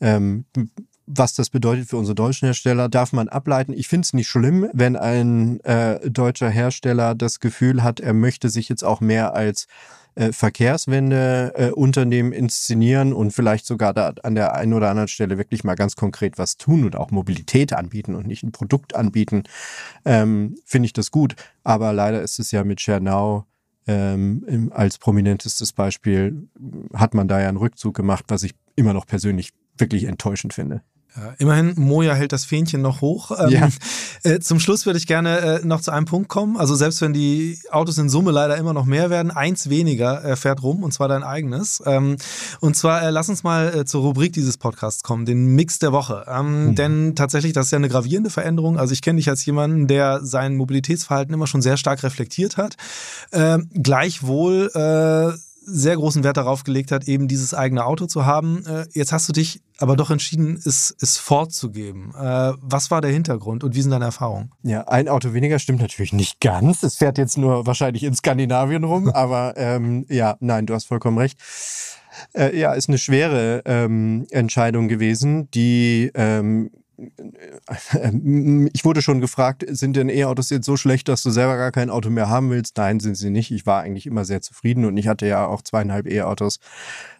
[0.00, 0.44] Ähm,
[1.06, 3.72] was das bedeutet für unsere deutschen Hersteller, darf man ableiten.
[3.72, 8.48] Ich finde es nicht schlimm, wenn ein äh, deutscher Hersteller das Gefühl hat, er möchte
[8.48, 9.66] sich jetzt auch mehr als
[10.14, 15.64] äh, Verkehrswende-Unternehmen äh, inszenieren und vielleicht sogar da an der einen oder anderen Stelle wirklich
[15.64, 19.42] mal ganz konkret was tun und auch Mobilität anbieten und nicht ein Produkt anbieten,
[20.04, 21.34] ähm, finde ich das gut.
[21.64, 23.46] Aber leider ist es ja mit Schernau
[23.86, 26.48] ähm, als prominentestes Beispiel,
[26.94, 30.82] hat man da ja einen Rückzug gemacht, was ich immer noch persönlich wirklich enttäuschend finde.
[31.16, 33.30] Ja, immerhin, Moja hält das Fähnchen noch hoch.
[33.38, 33.68] Ähm, ja.
[34.24, 36.56] Äh, zum Schluss würde ich gerne äh, noch zu einem Punkt kommen.
[36.56, 40.34] Also selbst wenn die Autos in Summe leider immer noch mehr werden, eins weniger äh,
[40.34, 41.82] fährt rum, und zwar dein eigenes.
[41.86, 42.16] Ähm,
[42.60, 45.92] und zwar, äh, lass uns mal äh, zur Rubrik dieses Podcasts kommen, den Mix der
[45.92, 46.24] Woche.
[46.26, 46.74] Ähm, mhm.
[46.74, 48.78] Denn tatsächlich, das ist ja eine gravierende Veränderung.
[48.78, 52.76] Also ich kenne dich als jemanden, der sein Mobilitätsverhalten immer schon sehr stark reflektiert hat.
[53.32, 58.64] Ähm, gleichwohl äh, sehr großen Wert darauf gelegt hat, eben dieses eigene Auto zu haben.
[58.66, 62.14] Äh, jetzt hast du dich aber doch entschieden, es, es fortzugeben.
[62.14, 64.52] Äh, was war der Hintergrund und wie sind deine Erfahrungen?
[64.62, 66.82] Ja, ein Auto weniger stimmt natürlich nicht ganz.
[66.82, 71.18] Es fährt jetzt nur wahrscheinlich in Skandinavien rum, aber ähm, ja, nein, du hast vollkommen
[71.18, 71.38] recht.
[72.32, 76.70] Äh, ja, ist eine schwere ähm, Entscheidung gewesen, die ähm,
[78.72, 81.90] ich wurde schon gefragt, sind denn E-Autos jetzt so schlecht, dass du selber gar kein
[81.90, 82.76] Auto mehr haben willst?
[82.76, 83.50] Nein, sind sie nicht.
[83.50, 86.60] Ich war eigentlich immer sehr zufrieden und ich hatte ja auch zweieinhalb E-Autos.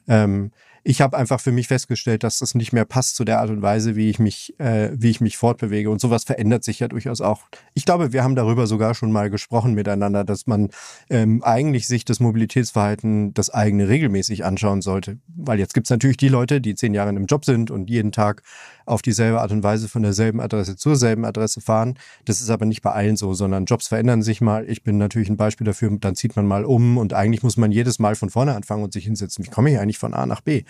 [0.09, 0.51] Ähm,
[0.87, 3.63] ich habe einfach für mich festgestellt, dass das nicht mehr passt zu der Art und
[3.63, 5.89] Weise, wie ich mich, äh, wie ich mich fortbewege.
[5.89, 7.45] Und sowas verändert sich ja durchaus auch.
[7.73, 10.69] Ich glaube, wir haben darüber sogar schon mal gesprochen miteinander, dass man
[11.09, 15.17] ähm, eigentlich sich das Mobilitätsverhalten, das eigene regelmäßig anschauen sollte.
[15.35, 18.43] Weil jetzt gibt's natürlich die Leute, die zehn Jahre einem Job sind und jeden Tag
[18.87, 21.95] auf dieselbe Art und Weise von derselben Adresse zur selben Adresse fahren.
[22.25, 24.69] Das ist aber nicht bei allen so, sondern Jobs verändern sich mal.
[24.69, 27.73] Ich bin natürlich ein Beispiel dafür, dann zieht man mal um und eigentlich muss man
[27.73, 29.45] jedes Mal von vorne anfangen und sich hinsetzen.
[29.45, 30.65] Wie komme ich eigentlich von A nach B?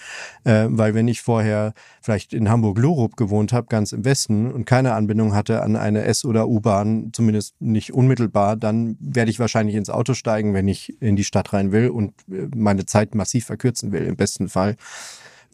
[0.45, 4.95] Äh, weil wenn ich vorher vielleicht in Hamburg-Lurup gewohnt habe, ganz im Westen und keine
[4.95, 9.91] Anbindung hatte an eine S- oder U-Bahn, zumindest nicht unmittelbar, dann werde ich wahrscheinlich ins
[9.91, 13.93] Auto steigen, wenn ich in die Stadt rein will und äh, meine Zeit massiv verkürzen
[13.93, 14.77] will, im besten Fall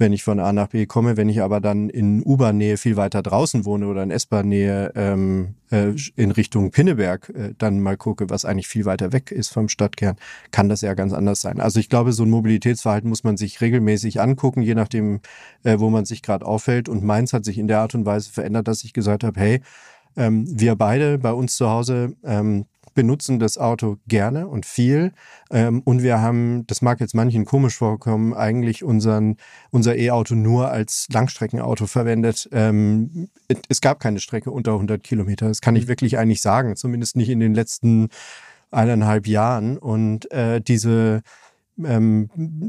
[0.01, 1.17] wenn ich von A nach B komme.
[1.19, 5.93] Wenn ich aber dann in U-Bahn-Nähe viel weiter draußen wohne oder in S-Bahn-Nähe ähm, äh,
[6.17, 10.17] in Richtung Pinneberg äh, dann mal gucke, was eigentlich viel weiter weg ist vom Stadtkern,
[10.51, 11.61] kann das ja ganz anders sein.
[11.61, 15.21] Also ich glaube, so ein Mobilitätsverhalten muss man sich regelmäßig angucken, je nachdem,
[15.65, 16.89] äh, wo man sich gerade aufhält.
[16.89, 19.61] Und meins hat sich in der Art und Weise verändert, dass ich gesagt habe, hey,
[20.17, 22.65] ähm, wir beide bei uns zu Hause ähm,
[22.95, 25.13] benutzen das Auto gerne und viel.
[25.51, 29.37] Ähm, und wir haben, das mag jetzt manchen komisch vorkommen, eigentlich unseren,
[29.71, 32.49] unser E-Auto nur als Langstreckenauto verwendet.
[32.53, 33.29] Ähm,
[33.69, 35.49] es gab keine Strecke unter 100 Kilometer.
[35.49, 35.89] Das kann ich mhm.
[35.89, 38.09] wirklich eigentlich sagen, zumindest nicht in den letzten
[38.71, 39.79] eineinhalb Jahren.
[39.79, 41.23] Und äh, diese
[41.85, 42.29] ähm,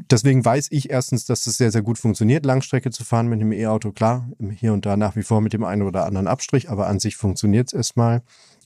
[0.10, 3.52] deswegen weiß ich erstens, dass es sehr, sehr gut funktioniert, Langstrecke zu fahren mit einem
[3.52, 3.92] E-Auto.
[3.92, 7.00] Klar, hier und da nach wie vor mit dem einen oder anderen Abstrich, aber an
[7.00, 8.22] sich funktioniert es erstmal.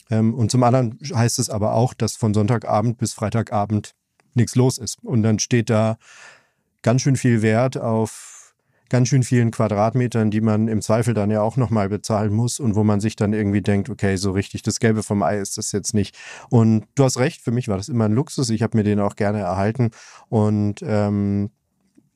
[0.09, 3.93] Ähm, und zum anderen heißt es aber auch, dass von Sonntagabend bis Freitagabend
[4.33, 5.03] nichts los ist.
[5.03, 5.97] Und dann steht da
[6.81, 8.35] ganz schön viel Wert auf
[8.89, 12.75] ganz schön vielen Quadratmetern, die man im Zweifel dann ja auch nochmal bezahlen muss und
[12.75, 15.71] wo man sich dann irgendwie denkt, okay, so richtig das Gelbe vom Ei ist das
[15.71, 16.15] jetzt nicht.
[16.49, 18.49] Und du hast recht, für mich war das immer ein Luxus.
[18.49, 19.89] Ich habe mir den auch gerne erhalten
[20.29, 21.49] und ähm,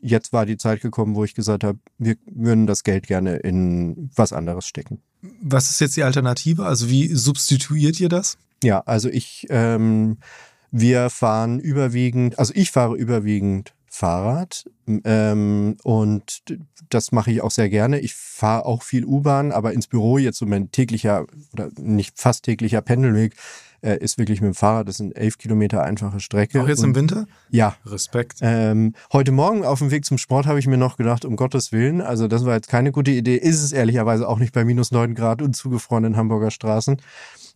[0.01, 4.09] jetzt war die Zeit gekommen, wo ich gesagt habe, wir würden das Geld gerne in
[4.15, 5.01] was anderes stecken.
[5.41, 6.65] Was ist jetzt die Alternative?
[6.65, 8.37] Also wie substituiert ihr das?
[8.63, 10.17] Ja, also ich, ähm,
[10.71, 16.43] wir fahren überwiegend, also ich fahre überwiegend Fahrrad ähm, und
[16.89, 17.99] das mache ich auch sehr gerne.
[17.99, 22.43] Ich fahre auch viel U-Bahn, aber ins Büro jetzt so mein täglicher oder nicht fast
[22.43, 23.35] täglicher Pendelweg
[23.81, 24.87] äh, ist wirklich mit dem Fahrrad.
[24.87, 26.61] Das sind elf Kilometer einfache Strecke.
[26.61, 27.27] Auch jetzt und, im Winter?
[27.49, 27.75] Ja.
[27.85, 28.39] Respekt.
[28.41, 31.71] Ähm, heute Morgen auf dem Weg zum Sport habe ich mir noch gedacht, um Gottes
[31.71, 33.35] Willen, also das war jetzt keine gute Idee.
[33.35, 36.97] Ist es ehrlicherweise auch nicht bei minus neun Grad und zugefrorenen Hamburger Straßen.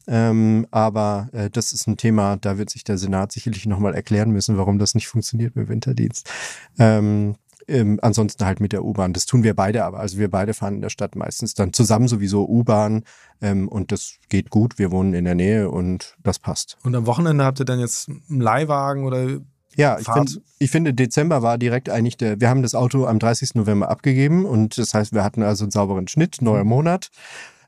[0.06, 4.32] Ähm, aber äh, das ist ein Thema, da wird sich der Senat sicherlich nochmal erklären
[4.32, 6.30] müssen, warum das nicht funktioniert mit Winterdienst.
[6.78, 7.36] Ähm,
[7.68, 9.14] ähm, ansonsten halt mit der U-Bahn.
[9.14, 10.00] Das tun wir beide aber.
[10.00, 13.04] Also wir beide fahren in der Stadt meistens dann zusammen sowieso U-Bahn
[13.42, 14.80] ähm, und das geht gut.
[14.80, 16.78] Wir wohnen in der Nähe und das passt.
[16.84, 19.40] Und am Wochenende habt ihr dann jetzt einen Leihwagen oder
[19.76, 23.18] ja, ich, find, ich finde, Dezember war direkt eigentlich der, wir haben das Auto am
[23.18, 23.56] 30.
[23.56, 26.70] November abgegeben und das heißt, wir hatten also einen sauberen Schnitt, neuer mhm.
[26.70, 27.10] Monat.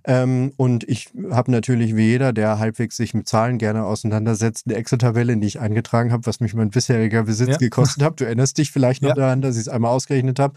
[0.07, 4.75] Ähm, und ich habe natürlich wie jeder, der halbwegs sich mit Zahlen gerne auseinandersetzt, eine
[4.75, 7.57] Excel-Tabelle, die ich eingetragen habe, was mich mein bisheriger Besitz ja.
[7.57, 8.19] gekostet hat.
[8.19, 9.15] Du erinnerst dich vielleicht noch ja.
[9.15, 10.55] daran, dass ich es einmal ausgerechnet habe.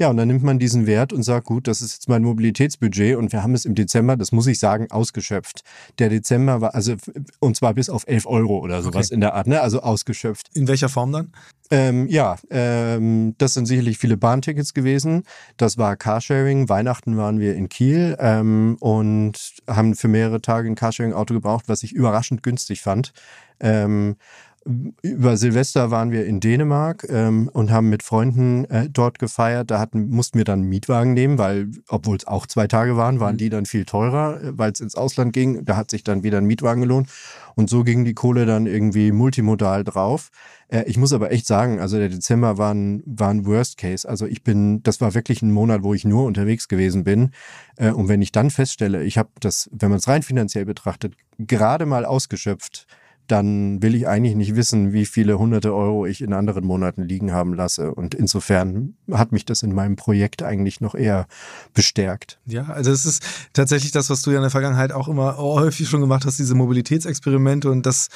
[0.00, 3.16] Ja, und dann nimmt man diesen Wert und sagt, gut, das ist jetzt mein Mobilitätsbudget
[3.16, 5.62] und wir haben es im Dezember, das muss ich sagen, ausgeschöpft.
[5.98, 6.94] Der Dezember war, also,
[7.38, 9.14] und zwar bis auf 11 Euro oder sowas okay.
[9.14, 9.60] in der Art, ne?
[9.60, 10.48] also ausgeschöpft.
[10.54, 11.32] In welcher Form dann?
[11.70, 15.24] Ähm, ja, ähm, das sind sicherlich viele Bahntickets gewesen.
[15.58, 16.70] Das war Carsharing.
[16.70, 21.82] Weihnachten waren wir in Kiel ähm, und haben für mehrere Tage ein Carsharing-Auto gebraucht, was
[21.82, 23.12] ich überraschend günstig fand.
[23.60, 24.16] Ähm,
[24.64, 29.70] über Silvester waren wir in Dänemark ähm, und haben mit Freunden äh, dort gefeiert.
[29.70, 33.20] Da hatten, mussten wir dann einen Mietwagen nehmen, weil, obwohl es auch zwei Tage waren,
[33.20, 33.38] waren mhm.
[33.38, 35.64] die dann viel teurer, äh, weil es ins Ausland ging.
[35.64, 37.08] Da hat sich dann wieder ein Mietwagen gelohnt.
[37.54, 40.30] Und so ging die Kohle dann irgendwie multimodal drauf.
[40.68, 44.06] Äh, ich muss aber echt sagen, also der Dezember war ein, war ein Worst Case.
[44.06, 47.30] Also ich bin, das war wirklich ein Monat, wo ich nur unterwegs gewesen bin.
[47.76, 51.14] Äh, und wenn ich dann feststelle, ich habe das, wenn man es rein finanziell betrachtet,
[51.38, 52.86] gerade mal ausgeschöpft,
[53.30, 57.32] dann will ich eigentlich nicht wissen, wie viele hunderte Euro ich in anderen Monaten liegen
[57.32, 57.94] haben lasse.
[57.94, 61.26] Und insofern hat mich das in meinem Projekt eigentlich noch eher
[61.72, 62.38] bestärkt.
[62.46, 63.22] Ja, also es ist
[63.52, 66.54] tatsächlich das, was du ja in der Vergangenheit auch immer häufig schon gemacht hast, diese
[66.54, 68.08] Mobilitätsexperimente und das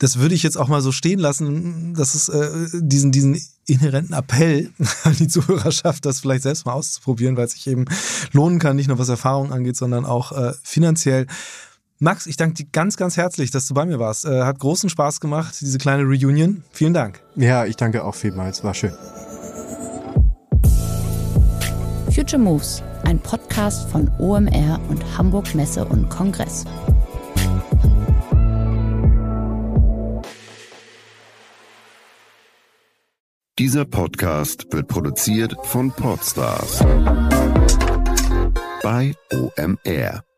[0.00, 4.14] das würde ich jetzt auch mal so stehen lassen, dass es äh, diesen, diesen inhärenten
[4.14, 4.70] Appell
[5.04, 7.84] an die Zuhörerschaft, das vielleicht selbst mal auszuprobieren, weil es sich eben
[8.32, 11.26] lohnen kann, nicht nur was Erfahrung angeht, sondern auch äh, finanziell.
[12.02, 14.24] Max, ich danke dir ganz, ganz herzlich, dass du bei mir warst.
[14.24, 16.64] Äh, hat großen Spaß gemacht, diese kleine Reunion.
[16.72, 17.22] Vielen Dank.
[17.36, 18.64] Ja, ich danke auch vielmals.
[18.64, 18.94] War schön.
[22.10, 26.64] Future Moves, ein Podcast von OMR und Hamburg Messe und Kongress.
[33.58, 36.78] Dieser Podcast wird produziert von Podstars
[38.82, 40.29] bei OMR.